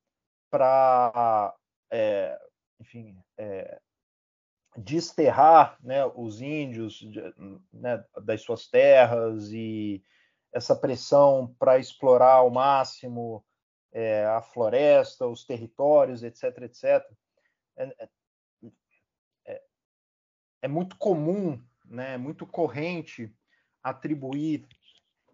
[0.52, 1.56] para,
[1.90, 2.38] é,
[2.80, 3.80] enfim, é,
[4.78, 7.02] desterrar né, os índios
[7.72, 10.04] né, das suas terras e
[10.54, 13.44] essa pressão para explorar ao máximo
[13.94, 17.06] é, a floresta, os territórios, etc., etc.
[17.78, 18.10] É,
[19.46, 19.64] é,
[20.64, 23.34] é muito comum, né, é muito corrente
[23.82, 24.68] atribuir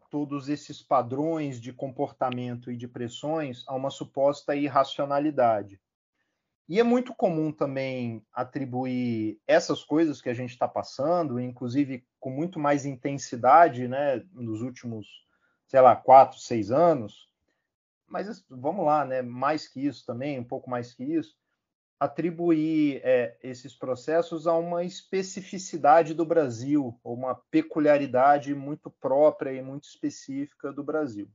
[0.10, 5.80] todos esses padrões de comportamento e de pressões a uma suposta irracionalidade.
[6.70, 12.30] E é muito comum também atribuir essas coisas que a gente está passando, inclusive com
[12.30, 15.08] muito mais intensidade, né, nos últimos,
[15.66, 17.30] sei lá, quatro, seis anos.
[18.06, 21.38] Mas vamos lá, né, mais que isso também, um pouco mais que isso,
[22.00, 29.62] atribuir é, esses processos a uma especificidade do Brasil, ou uma peculiaridade muito própria e
[29.62, 31.30] muito específica do Brasil.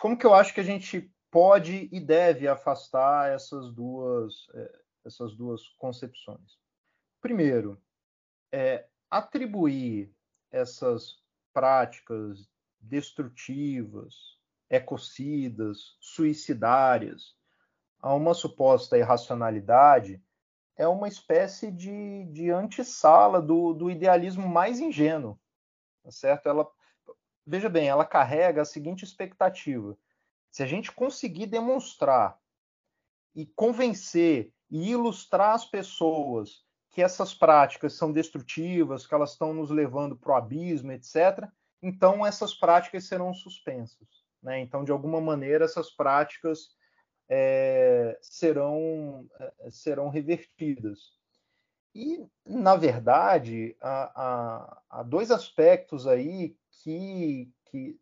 [0.00, 5.36] Como que eu acho que a gente pode e deve afastar essas duas, é, essas
[5.36, 6.58] duas concepções?
[7.20, 7.80] Primeiro,
[8.50, 10.12] é, atribuir
[10.50, 11.18] essas
[11.52, 12.48] práticas
[12.80, 17.36] destrutivas, ecocidas, suicidárias,
[18.00, 20.22] a uma suposta irracionalidade
[20.76, 25.38] é uma espécie de, de antessala do, do idealismo mais ingênuo,
[26.02, 26.48] tá certo?
[26.48, 26.66] Ela,
[27.46, 29.96] veja bem, ela carrega a seguinte expectativa:
[30.50, 32.38] se a gente conseguir demonstrar
[33.34, 39.70] e convencer e ilustrar as pessoas que essas práticas são destrutivas, que elas estão nos
[39.70, 41.46] levando para o abismo, etc.,
[41.82, 44.08] então essas práticas serão suspensas.
[44.42, 44.60] Né?
[44.60, 46.70] Então, de alguma maneira, essas práticas
[47.32, 51.16] é, serão, é, serão revertidas.
[51.94, 57.98] E, na verdade, há, há, há, dois aspectos aí que, que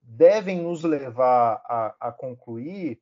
[0.00, 3.00] devem nos levar a, a, concluir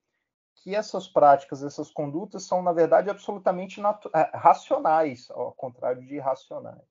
[0.55, 6.83] que essas práticas, essas condutas são, na verdade, absolutamente é, racionais, ao contrário de irracionais.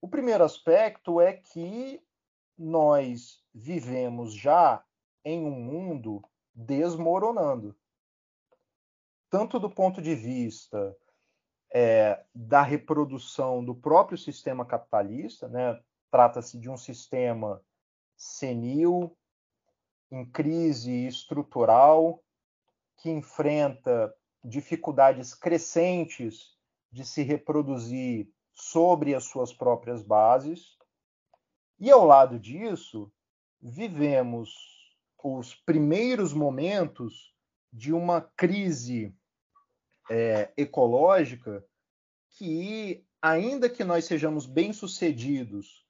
[0.00, 2.00] O primeiro aspecto é que
[2.56, 4.84] nós vivemos já
[5.24, 6.22] em um mundo
[6.54, 7.76] desmoronando.
[9.28, 10.96] Tanto do ponto de vista
[11.72, 15.80] é, da reprodução do próprio sistema capitalista, né?
[16.10, 17.60] trata-se de um sistema
[18.16, 19.16] senil,
[20.10, 22.22] em crise estrutural,
[22.98, 26.56] que enfrenta dificuldades crescentes
[26.92, 30.78] de se reproduzir sobre as suas próprias bases.
[31.80, 33.12] E ao lado disso,
[33.60, 34.73] vivemos
[35.24, 37.34] os primeiros momentos
[37.72, 39.16] de uma crise
[40.10, 41.64] é, ecológica
[42.28, 45.86] que, ainda que nós sejamos bem-sucedidos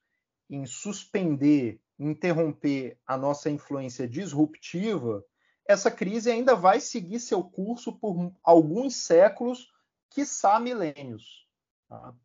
[0.49, 5.25] em suspender, interromper a nossa influência disruptiva,
[5.67, 9.67] essa crise ainda vai seguir seu curso por alguns séculos,
[10.11, 11.45] quiçá milênios.
[11.89, 12.15] Tá?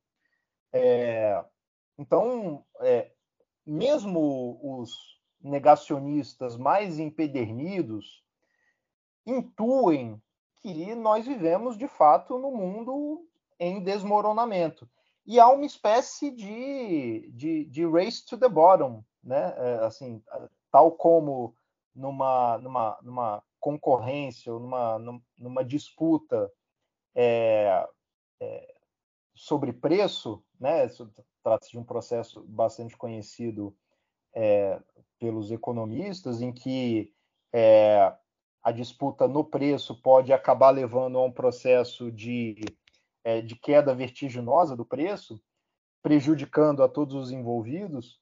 [0.72, 1.44] É,
[1.98, 3.10] então, é,
[3.66, 8.22] mesmo os negacionistas mais empedernidos
[9.26, 10.20] intuem
[10.60, 13.26] que nós vivemos de fato no mundo
[13.58, 14.88] em desmoronamento.
[15.26, 19.54] E há uma espécie de, de, de race to the bottom, né?
[19.56, 20.22] É, assim,
[20.70, 21.54] tal como
[21.94, 26.50] numa, numa, numa concorrência ou numa, numa disputa
[27.14, 27.86] é,
[28.40, 28.74] é,
[29.34, 30.88] sobre preço, né?
[31.42, 33.76] Trata-se de um processo bastante conhecido
[34.34, 34.80] é,
[35.18, 37.12] pelos economistas, em que
[37.52, 38.12] é,
[38.62, 42.60] a disputa no preço pode acabar levando a um processo de,
[43.24, 45.40] é, de queda vertiginosa do preço,
[46.02, 48.18] prejudicando a todos os envolvidos.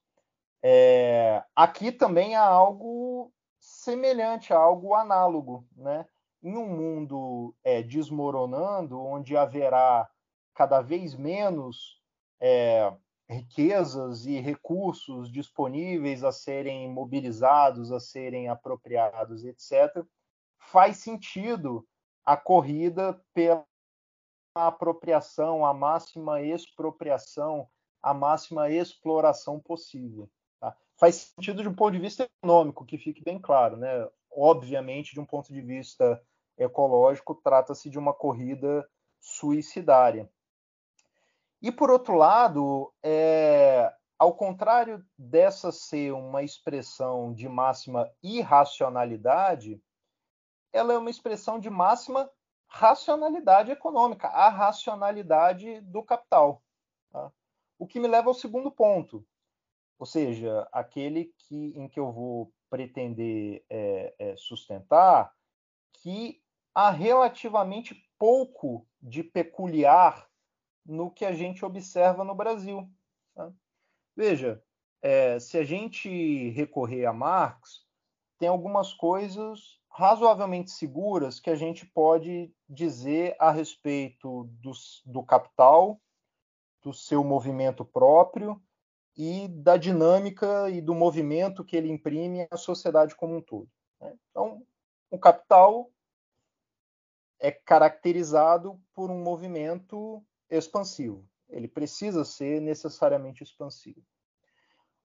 [0.63, 6.07] É, aqui também há algo semelhante, há algo análogo, né?
[6.43, 10.09] Em um mundo é, desmoronando, onde haverá
[10.55, 12.01] cada vez menos
[12.41, 12.93] é,
[13.29, 20.05] riquezas e recursos disponíveis a serem mobilizados, a serem apropriados, etc.,
[20.59, 21.87] faz sentido
[22.24, 23.64] a corrida pela
[24.55, 27.68] apropriação, a máxima expropriação,
[28.03, 30.29] a máxima exploração possível.
[30.61, 30.76] Tá?
[30.97, 33.76] Faz sentido de um ponto de vista econômico, que fique bem claro.
[33.76, 34.09] Né?
[34.31, 36.20] Obviamente, de um ponto de vista
[36.57, 38.89] ecológico, trata-se de uma corrida
[39.20, 40.31] suicidária.
[41.61, 49.81] E, por outro lado, é, ao contrário dessa ser uma expressão de máxima irracionalidade,
[50.73, 52.31] ela é uma expressão de máxima
[52.69, 56.63] racionalidade econômica, a racionalidade do capital.
[57.11, 57.33] Tá?
[57.79, 59.27] O que me leva ao segundo ponto,
[59.99, 65.33] ou seja, aquele que, em que eu vou pretender é, é, sustentar
[65.95, 66.43] que
[66.75, 70.28] há relativamente pouco de peculiar
[70.89, 72.91] no que a gente observa no Brasil.
[73.34, 73.53] Tá?
[74.16, 74.62] Veja,
[75.03, 77.86] é, se a gente recorrer a Marx,
[78.39, 84.72] tem algumas coisas razoavelmente seguras que a gente pode dizer a respeito do,
[85.05, 86.01] do capital,
[86.82, 88.61] do seu movimento próprio
[89.16, 93.68] e da dinâmica e do movimento que ele imprime à sociedade como um todo.
[94.01, 94.16] Né?
[94.30, 94.64] Então,
[95.11, 95.91] o capital
[97.41, 101.28] é caracterizado por um movimento expansivo.
[101.49, 104.03] Ele precisa ser necessariamente expansivo.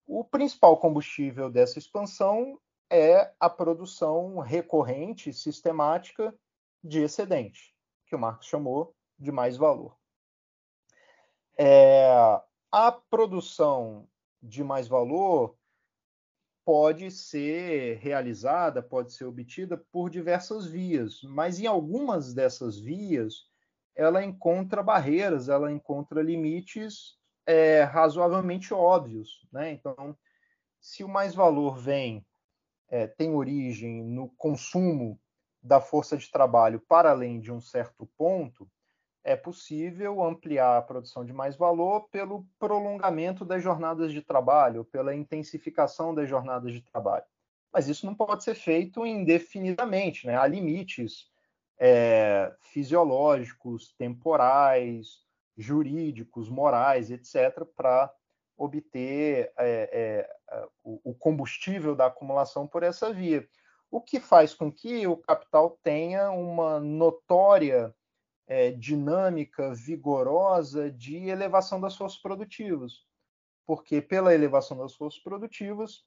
[0.05, 6.35] O principal combustível dessa expansão é a produção recorrente, sistemática
[6.83, 7.73] de excedente,
[8.05, 9.97] que o Marx chamou de mais valor.
[11.57, 12.07] É,
[12.71, 14.07] a produção
[14.41, 15.55] de mais valor
[16.65, 23.47] pode ser realizada, pode ser obtida por diversas vias, mas em algumas dessas vias
[23.95, 29.47] ela encontra barreiras, ela encontra limites é, razoavelmente óbvios.
[29.51, 29.71] Né?
[29.71, 30.17] Então,
[30.79, 32.25] se o mais valor vem
[32.89, 35.19] é, tem origem no consumo
[35.61, 38.69] da força de trabalho para além de um certo ponto,
[39.23, 45.15] é possível ampliar a produção de mais valor pelo prolongamento das jornadas de trabalho, pela
[45.15, 47.23] intensificação das jornadas de trabalho.
[47.71, 50.37] Mas isso não pode ser feito indefinidamente, né?
[50.37, 51.31] há limites
[51.79, 55.23] é, fisiológicos, temporais,
[55.57, 58.13] jurídicos, morais, etc., para
[58.57, 63.47] obter é, é, o combustível da acumulação por essa via,
[63.89, 67.93] o que faz com que o capital tenha uma notória
[68.47, 73.05] é, dinâmica vigorosa de elevação das forças produtivas,
[73.65, 76.05] porque pela elevação das forças produtivas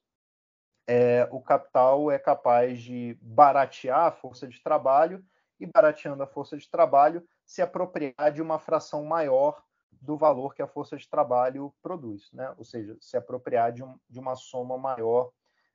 [1.33, 5.25] o capital é capaz de baratear a força de trabalho
[5.59, 9.63] e barateando a força de trabalho se apropriar de uma fração maior
[10.01, 12.55] do valor que a força de trabalho produz, né?
[12.59, 15.31] ou seja, se apropriar de, um, de uma soma maior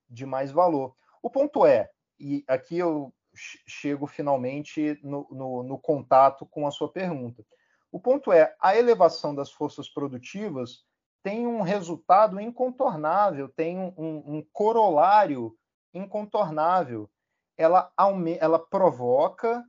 [0.09, 0.95] de mais valor.
[1.21, 6.91] O ponto é, e aqui eu chego finalmente no, no, no, contato com a sua
[6.91, 7.45] pergunta.
[7.91, 10.85] O ponto é, a elevação das forças produtivas
[11.23, 15.55] tem um resultado incontornável, tem um, um, corolário
[15.93, 17.09] incontornável.
[17.57, 17.91] Ela,
[18.39, 19.63] ela provoca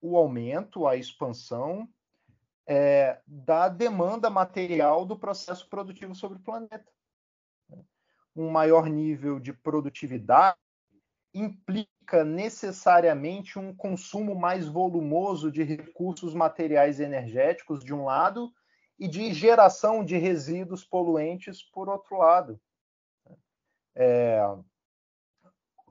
[0.00, 1.88] o aumento, a expansão
[2.66, 6.86] é, da demanda material do processo produtivo sobre o planeta.
[8.34, 10.56] Um maior nível de produtividade
[11.34, 18.52] implica necessariamente um consumo mais volumoso de recursos materiais energéticos, de um lado,
[18.98, 22.60] e de geração de resíduos poluentes, por outro lado.
[23.94, 24.40] É,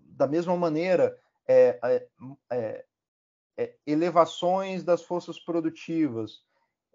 [0.05, 2.07] da mesma maneira, é,
[2.51, 2.86] é,
[3.60, 6.39] é, elevações das forças produtivas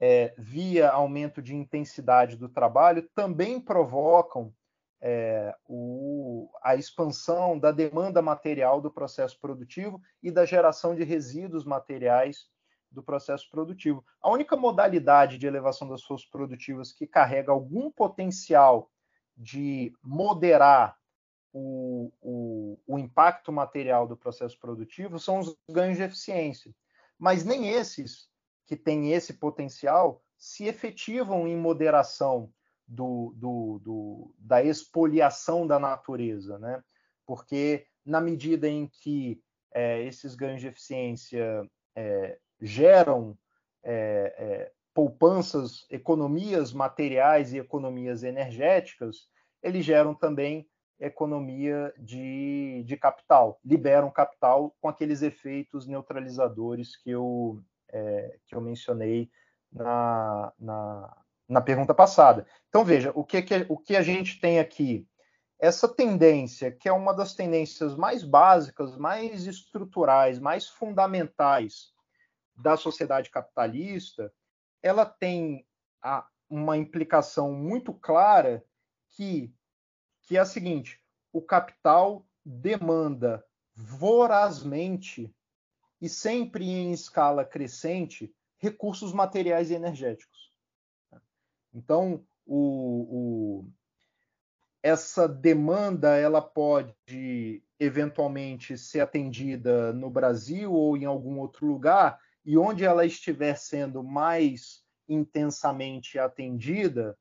[0.00, 4.50] é, via aumento de intensidade do trabalho também provocam
[4.98, 11.66] é, o, a expansão da demanda material do processo produtivo e da geração de resíduos
[11.66, 12.48] materiais
[12.90, 14.02] do processo produtivo.
[14.22, 18.90] A única modalidade de elevação das forças produtivas que carrega algum potencial
[19.36, 20.96] de moderar
[21.56, 26.74] o, o, o, impacto material do processo produtivo são os ganhos de eficiência.
[27.16, 28.28] Mas nem esses
[28.66, 32.52] que têm esse potencial se efetivam em moderação
[32.86, 36.82] do, do, do, da expoliação da natureza, né?
[37.24, 39.40] Porque na medida em que
[39.72, 43.38] é, esses ganhos de eficiência é, geram
[43.84, 49.28] é, é poupanças, economias materiais e economias energéticas,
[49.62, 57.62] eles geram também economia de, de capital, liberam capital com aqueles efeitos neutralizadores que eu,
[57.90, 59.30] é, que eu mencionei
[59.72, 61.16] na, na,
[61.48, 62.46] na pergunta passada.
[62.68, 65.06] Então, veja, o que, que, o que a gente tem aqui?
[65.58, 71.92] Essa tendência, que é uma das tendências mais básicas, mais estruturais, mais fundamentais
[72.56, 74.32] da sociedade capitalista,
[74.82, 75.66] ela tem
[76.02, 78.64] a, uma implicação muito clara
[79.10, 79.52] que,
[80.26, 81.00] que é a seguinte:
[81.32, 83.44] o capital demanda
[83.74, 85.34] vorazmente
[86.00, 90.52] e sempre em escala crescente recursos materiais e energéticos.
[91.72, 93.70] Então, o, o,
[94.82, 102.56] essa demanda ela pode eventualmente ser atendida no Brasil ou em algum outro lugar, e
[102.56, 107.18] onde ela estiver sendo mais intensamente atendida,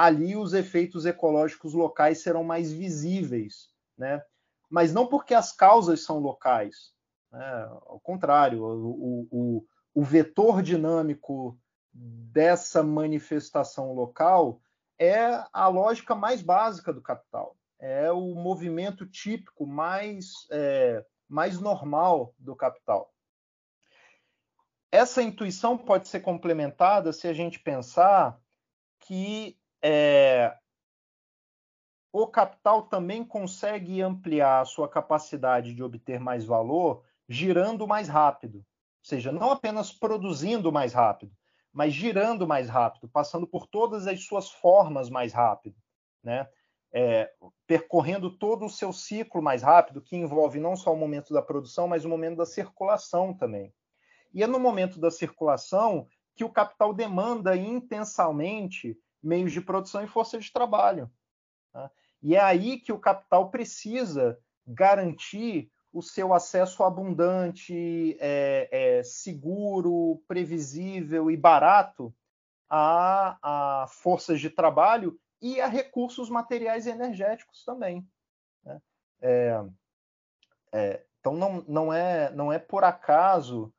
[0.00, 4.24] ali os efeitos ecológicos locais serão mais visíveis, né?
[4.70, 6.94] Mas não porque as causas são locais,
[7.30, 7.68] né?
[7.82, 11.58] ao contrário, o, o, o vetor dinâmico
[11.92, 14.62] dessa manifestação local
[14.98, 17.54] é a lógica mais básica do capital.
[17.78, 23.12] É o movimento típico mais, é, mais normal do capital.
[24.90, 28.40] Essa intuição pode ser complementada se a gente pensar
[29.00, 30.56] que é,
[32.12, 38.58] o capital também consegue ampliar a sua capacidade de obter mais valor girando mais rápido.
[38.58, 38.64] Ou
[39.04, 41.32] seja, não apenas produzindo mais rápido,
[41.72, 45.76] mas girando mais rápido, passando por todas as suas formas mais rápido,
[46.22, 46.48] né?
[46.92, 47.32] É,
[47.68, 51.86] percorrendo todo o seu ciclo mais rápido, que envolve não só o momento da produção,
[51.86, 53.72] mas o momento da circulação também.
[54.34, 60.08] E é no momento da circulação que o capital demanda intensamente meios de produção e
[60.08, 61.10] força de trabalho.
[61.72, 61.90] Tá?
[62.22, 70.22] E é aí que o capital precisa garantir o seu acesso abundante, é, é, seguro,
[70.28, 72.14] previsível e barato
[72.68, 78.06] a, a, forças de trabalho e a recursos materiais e energéticos também.
[78.64, 78.80] Né?
[79.20, 79.64] É,
[80.72, 83.74] é então não, não, é, não é por acaso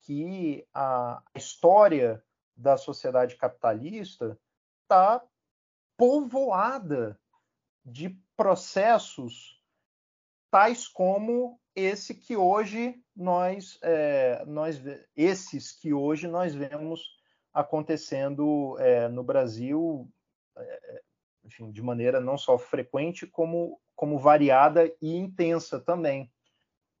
[0.00, 2.22] que a história
[2.56, 4.38] da sociedade capitalista
[4.86, 5.20] está
[5.96, 7.18] povoada
[7.84, 9.60] de processos
[10.50, 14.80] tais como esse que hoje nós, é, nós
[15.16, 17.02] esses que hoje nós vemos
[17.52, 20.08] acontecendo é, no Brasil
[20.56, 21.02] é,
[21.44, 26.30] enfim, de maneira não só frequente como, como variada e intensa também.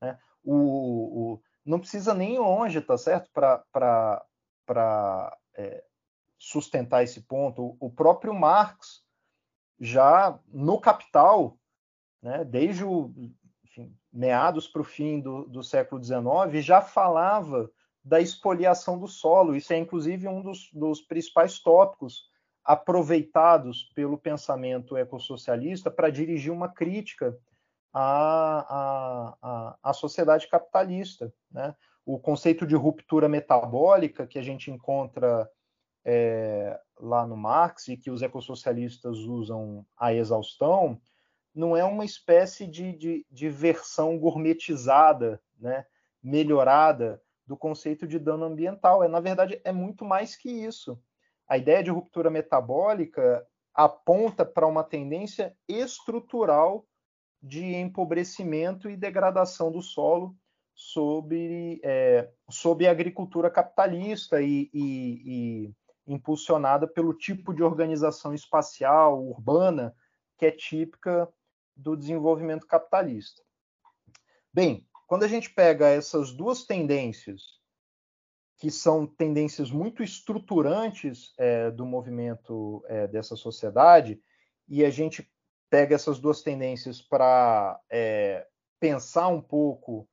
[0.00, 0.18] Né?
[0.42, 3.28] O, o, não precisa nem ir longe, tá certo?
[3.32, 5.36] Para
[6.38, 7.76] sustentar esse ponto.
[7.80, 9.02] O, próprio Marx
[9.78, 11.58] já no Capital,
[12.22, 13.12] né, desde o
[13.64, 17.70] enfim, meados para o fim do, do século XIX, já falava
[18.04, 19.56] da expoliação do solo.
[19.56, 22.30] Isso é, inclusive, um dos, dos principais tópicos
[22.64, 27.36] aproveitados pelo pensamento ecossocialista para dirigir uma crítica
[27.92, 31.32] à, à, à, sociedade capitalista.
[31.50, 31.74] Né?
[32.04, 35.48] O conceito de ruptura metabólica que a gente encontra
[36.08, 41.00] é, lá no Marx e que os ecossocialistas usam a exaustão,
[41.52, 45.84] não é uma espécie de, de, de versão gourmetizada, né,
[46.22, 49.02] melhorada do conceito de dano ambiental.
[49.02, 50.96] É, na verdade, é muito mais que isso.
[51.48, 53.44] A ideia de ruptura metabólica
[53.74, 56.86] aponta para uma tendência estrutural
[57.42, 60.36] de empobrecimento e degradação do solo
[60.74, 65.74] sob, é, sob a agricultura capitalista e, e, e
[66.06, 69.94] impulsionada pelo tipo de organização espacial, urbana,
[70.38, 71.28] que é típica
[71.74, 73.42] do desenvolvimento capitalista.
[74.52, 77.60] Bem, quando a gente pega essas duas tendências,
[78.58, 84.20] que são tendências muito estruturantes é, do movimento é, dessa sociedade,
[84.66, 85.30] e a gente
[85.68, 88.46] pega essas duas tendências para é,
[88.80, 90.08] pensar um pouco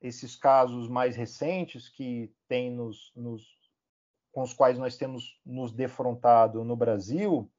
[0.00, 3.55] esses casos mais recentes que tem nos, nos,
[4.36, 7.50] com os quais nós temos nos defrontado no Brasil,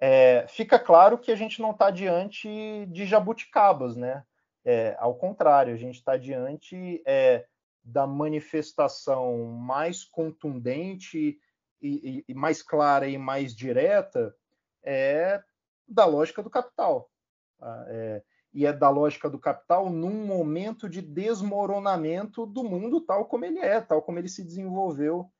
[0.00, 2.48] é, fica claro que a gente não está diante
[2.86, 4.24] de jabuticabas, né?
[4.64, 7.44] É, ao contrário, a gente está diante é,
[7.84, 11.38] da manifestação mais contundente
[11.82, 14.34] e, e, mais clara e mais direta
[14.82, 15.42] é
[15.86, 17.10] da lógica do capital.
[17.58, 17.84] Tá?
[17.88, 18.22] É,
[18.54, 23.58] e é da lógica do capital num momento de desmoronamento do mundo tal como ele
[23.58, 25.30] é, tal como ele se desenvolveu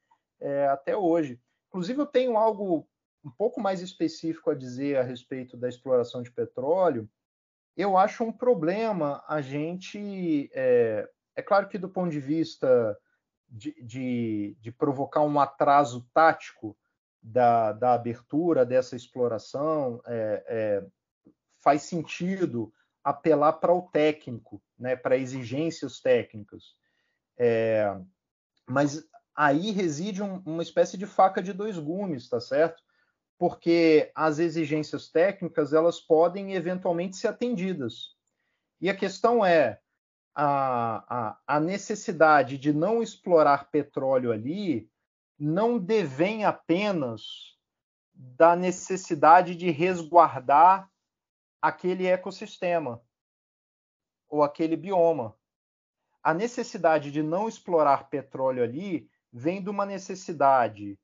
[0.40, 1.40] é, até hoje.
[1.68, 2.88] Inclusive, eu tenho algo
[3.24, 7.08] um pouco mais específico a dizer a respeito da exploração de petróleo,
[7.76, 10.50] eu acho um problema a gente.
[10.54, 12.96] É, é claro que, do ponto de vista
[13.48, 16.76] de, de, de provocar um atraso tático
[17.20, 20.86] da, da abertura dessa exploração, é, é,
[21.58, 22.72] faz sentido
[23.04, 26.74] apelar para o técnico, né, para exigências técnicas.
[27.38, 27.94] É,
[28.66, 29.06] mas
[29.36, 32.82] aí reside um, uma espécie de faca de dois gumes, tá certo?
[33.38, 38.16] porque as exigências técnicas elas podem eventualmente ser atendidas.
[38.80, 39.80] E a questão é
[40.34, 44.90] a, a, a necessidade de não explorar petróleo ali
[45.38, 47.56] não devém apenas
[48.14, 50.90] da necessidade de resguardar
[51.60, 53.02] aquele ecossistema
[54.28, 55.36] ou aquele bioma.
[56.22, 60.98] A necessidade de não explorar petróleo ali vem de uma necessidade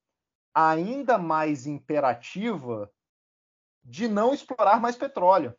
[0.55, 2.93] ainda mais imperativa
[3.85, 5.57] de não explorar mais petróleo.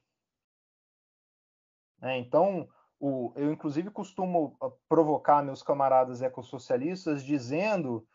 [2.01, 8.07] É, então, o, eu inclusive costumo ah, provocar meus camaradas ecossocialistas dizendo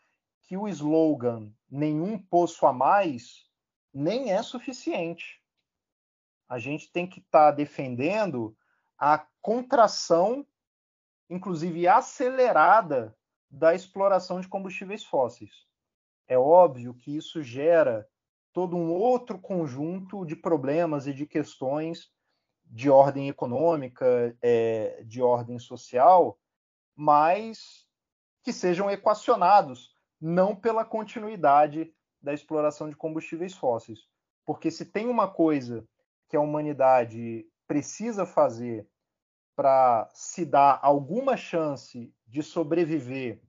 [0.43, 3.47] que o slogan nenhum poço a mais
[3.93, 5.43] nem é suficiente.
[6.47, 8.55] A gente tem que estar tá defendendo
[8.97, 10.45] a contração,
[11.29, 13.15] inclusive acelerada,
[13.49, 15.67] da exploração de combustíveis fósseis.
[16.27, 18.07] É óbvio que isso gera
[18.53, 22.11] todo um outro conjunto de problemas e de questões
[22.65, 26.39] de ordem econômica, é, de ordem social,
[26.95, 27.87] mas
[28.43, 31.91] que sejam equacionados não pela continuidade
[32.21, 34.07] da exploração de combustíveis fósseis.
[34.45, 35.87] Porque se tem uma coisa
[36.27, 38.87] que a humanidade precisa fazer
[39.55, 43.41] para se dar alguma chance de sobreviver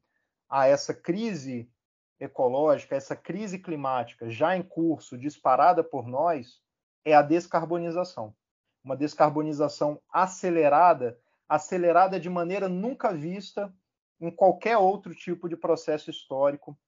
[0.49, 1.71] a essa crise
[2.19, 6.61] ecológica, essa crise climática já em curso, disparada por nós,
[7.05, 8.35] é a descarbonização.
[8.83, 11.19] Uma descarbonização acelerada,
[11.49, 13.73] acelerada de maneira nunca vista
[14.21, 16.79] em qualquer outro tipo de processo histórico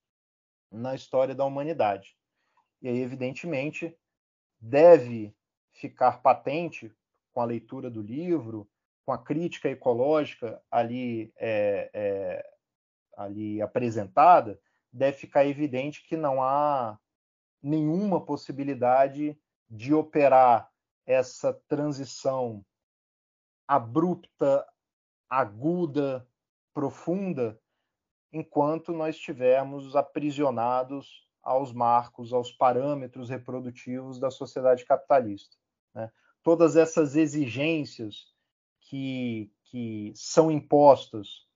[0.71, 2.17] na história da humanidade.
[2.81, 3.97] E aí, evidentemente,
[4.61, 5.35] deve
[5.73, 6.93] ficar patente
[7.33, 8.69] com a leitura do livro,
[9.05, 12.53] com a crítica ecológica ali, é, é,
[13.17, 14.61] ali apresentada,
[14.93, 16.99] deve ficar evidente que não há
[17.63, 19.39] nenhuma possibilidade
[19.69, 20.71] de operar
[21.07, 22.65] essa transição
[23.67, 24.67] abrupta,
[25.29, 26.29] aguda,
[26.75, 27.59] profunda,
[28.33, 35.57] enquanto nós estivermos aprisionados aos marcos, aos parâmetros reprodutivos da sociedade capitalista.
[35.95, 36.11] Né?
[36.43, 38.32] Todas essas exigências
[38.93, 41.47] que, que são impostas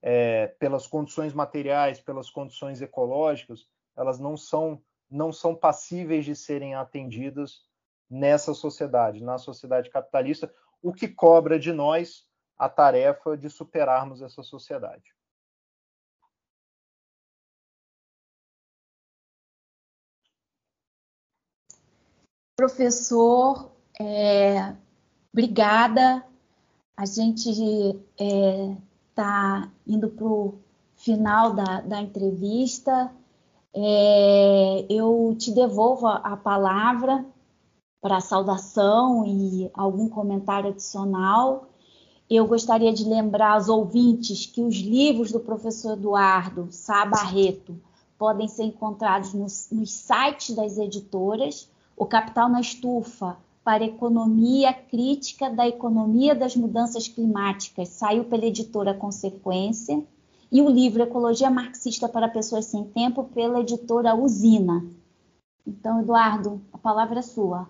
[0.00, 6.74] é, pelas condições materiais, pelas condições ecológicas, elas não são não são passíveis de serem
[6.74, 7.62] atendidas
[8.10, 12.26] nessa sociedade, na sociedade capitalista, o que cobra de nós
[12.58, 15.14] a tarefa de superarmos essa sociedade.
[22.54, 24.74] Professor, é,
[25.32, 26.28] obrigada.
[26.98, 27.48] A gente
[28.18, 28.76] é,
[29.10, 30.56] está indo para o
[30.96, 33.12] final da, da entrevista.
[33.72, 37.24] É, eu te devolvo a, a palavra
[38.00, 41.68] para saudação e algum comentário adicional.
[42.28, 47.80] eu gostaria de lembrar aos ouvintes que os livros do professor Eduardo Sá Barreto
[48.18, 53.36] podem ser encontrados nos, nos sites das editoras, O Capital na Estufa,
[53.68, 60.02] para Economia Crítica da Economia das Mudanças Climáticas, saiu pela editora Consequência,
[60.50, 64.82] e o livro Ecologia Marxista para Pessoas Sem Tempo, pela editora Usina.
[65.66, 67.68] Então, Eduardo, a palavra é sua.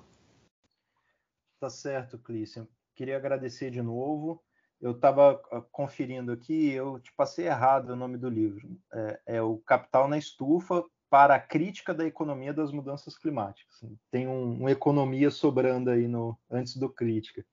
[1.59, 2.69] Tá certo, Clícia.
[2.95, 4.41] Queria agradecer de novo
[4.81, 8.79] eu estava ah, conferindo aqui, eu te passei errado o nome do livro.
[8.93, 13.81] É, é, o Capital na Estufa para a crítica da economia das mudanças climáticas.
[14.11, 17.45] Tem um, um economia sobrando aí no antes do crítica.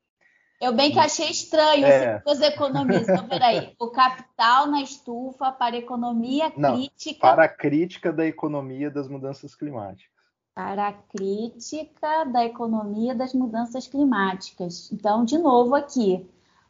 [0.61, 2.21] Eu bem que achei estranho é.
[2.25, 3.09] os economistas.
[3.09, 3.75] Então, peraí.
[3.79, 7.27] O capital na estufa para economia crítica.
[7.27, 10.09] Não, para a crítica da economia das mudanças climáticas.
[10.53, 14.89] Para a crítica da economia das mudanças climáticas.
[14.91, 16.25] Então, de novo aqui.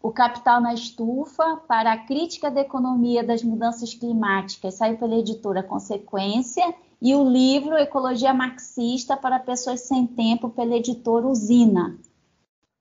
[0.06, 5.64] O Capital na Estufa, para a crítica da economia das mudanças climáticas, saiu pela editora
[5.64, 11.98] Consequência, e o livro Ecologia Marxista para Pessoas Sem Tempo, pela editora Usina.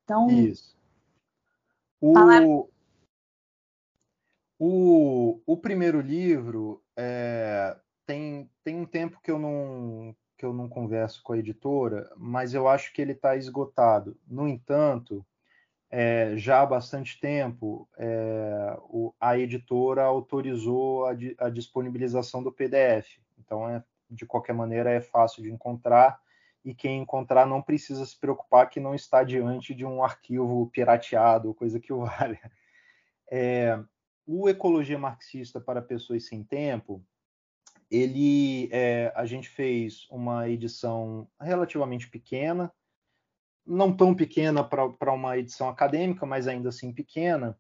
[0.05, 0.77] Então, Isso.
[1.99, 2.68] O,
[4.59, 10.68] o, o primeiro livro é, tem, tem um tempo que eu não que eu não
[10.68, 14.14] converso com a editora, mas eu acho que ele está esgotado.
[14.29, 15.25] No entanto,
[15.97, 23.21] é, já há bastante tempo, é, o, a editora autorizou a, a, disponibilização do PDF.
[23.39, 23.81] Então, é,
[24.11, 26.21] de qualquer maneira, é fácil de encontrar
[26.65, 31.55] e quem encontrar não precisa se preocupar que não está diante de um arquivo pirateado,
[31.55, 32.41] coisa que o valha.
[33.31, 33.79] É,
[34.27, 37.05] o Ecologia Marxista para Pessoas Sem Tempo,
[37.89, 42.73] ele, é, a gente fez uma edição relativamente pequena,
[43.67, 47.59] não tão pequena para uma edição acadêmica, mas ainda assim pequena.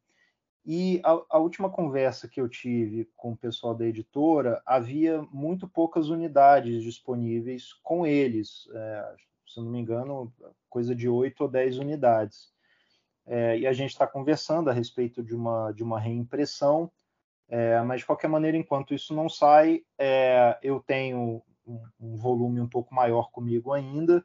[0.66, 5.68] E a, a, última conversa que eu tive com o pessoal da editora, havia muito
[5.68, 8.66] poucas unidades disponíveis com eles.
[8.72, 9.14] É,
[9.46, 10.32] se não me engano,
[10.70, 12.52] coisa de 8 ou 10 unidades.
[13.26, 16.90] É, e a gente está conversando a respeito de uma, de uma reimpressão,
[17.48, 22.60] é, mas de qualquer maneira, enquanto isso não sai, é, eu tenho um, um volume
[22.60, 24.24] um pouco maior comigo ainda,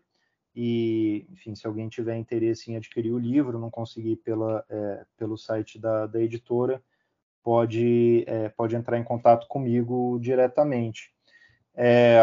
[0.55, 5.37] e, enfim, se alguém tiver interesse em adquirir o livro, não conseguir pela, é, pelo
[5.37, 6.81] site da, da editora,
[7.43, 11.11] pode, é, pode entrar em contato comigo diretamente.
[11.75, 12.19] É,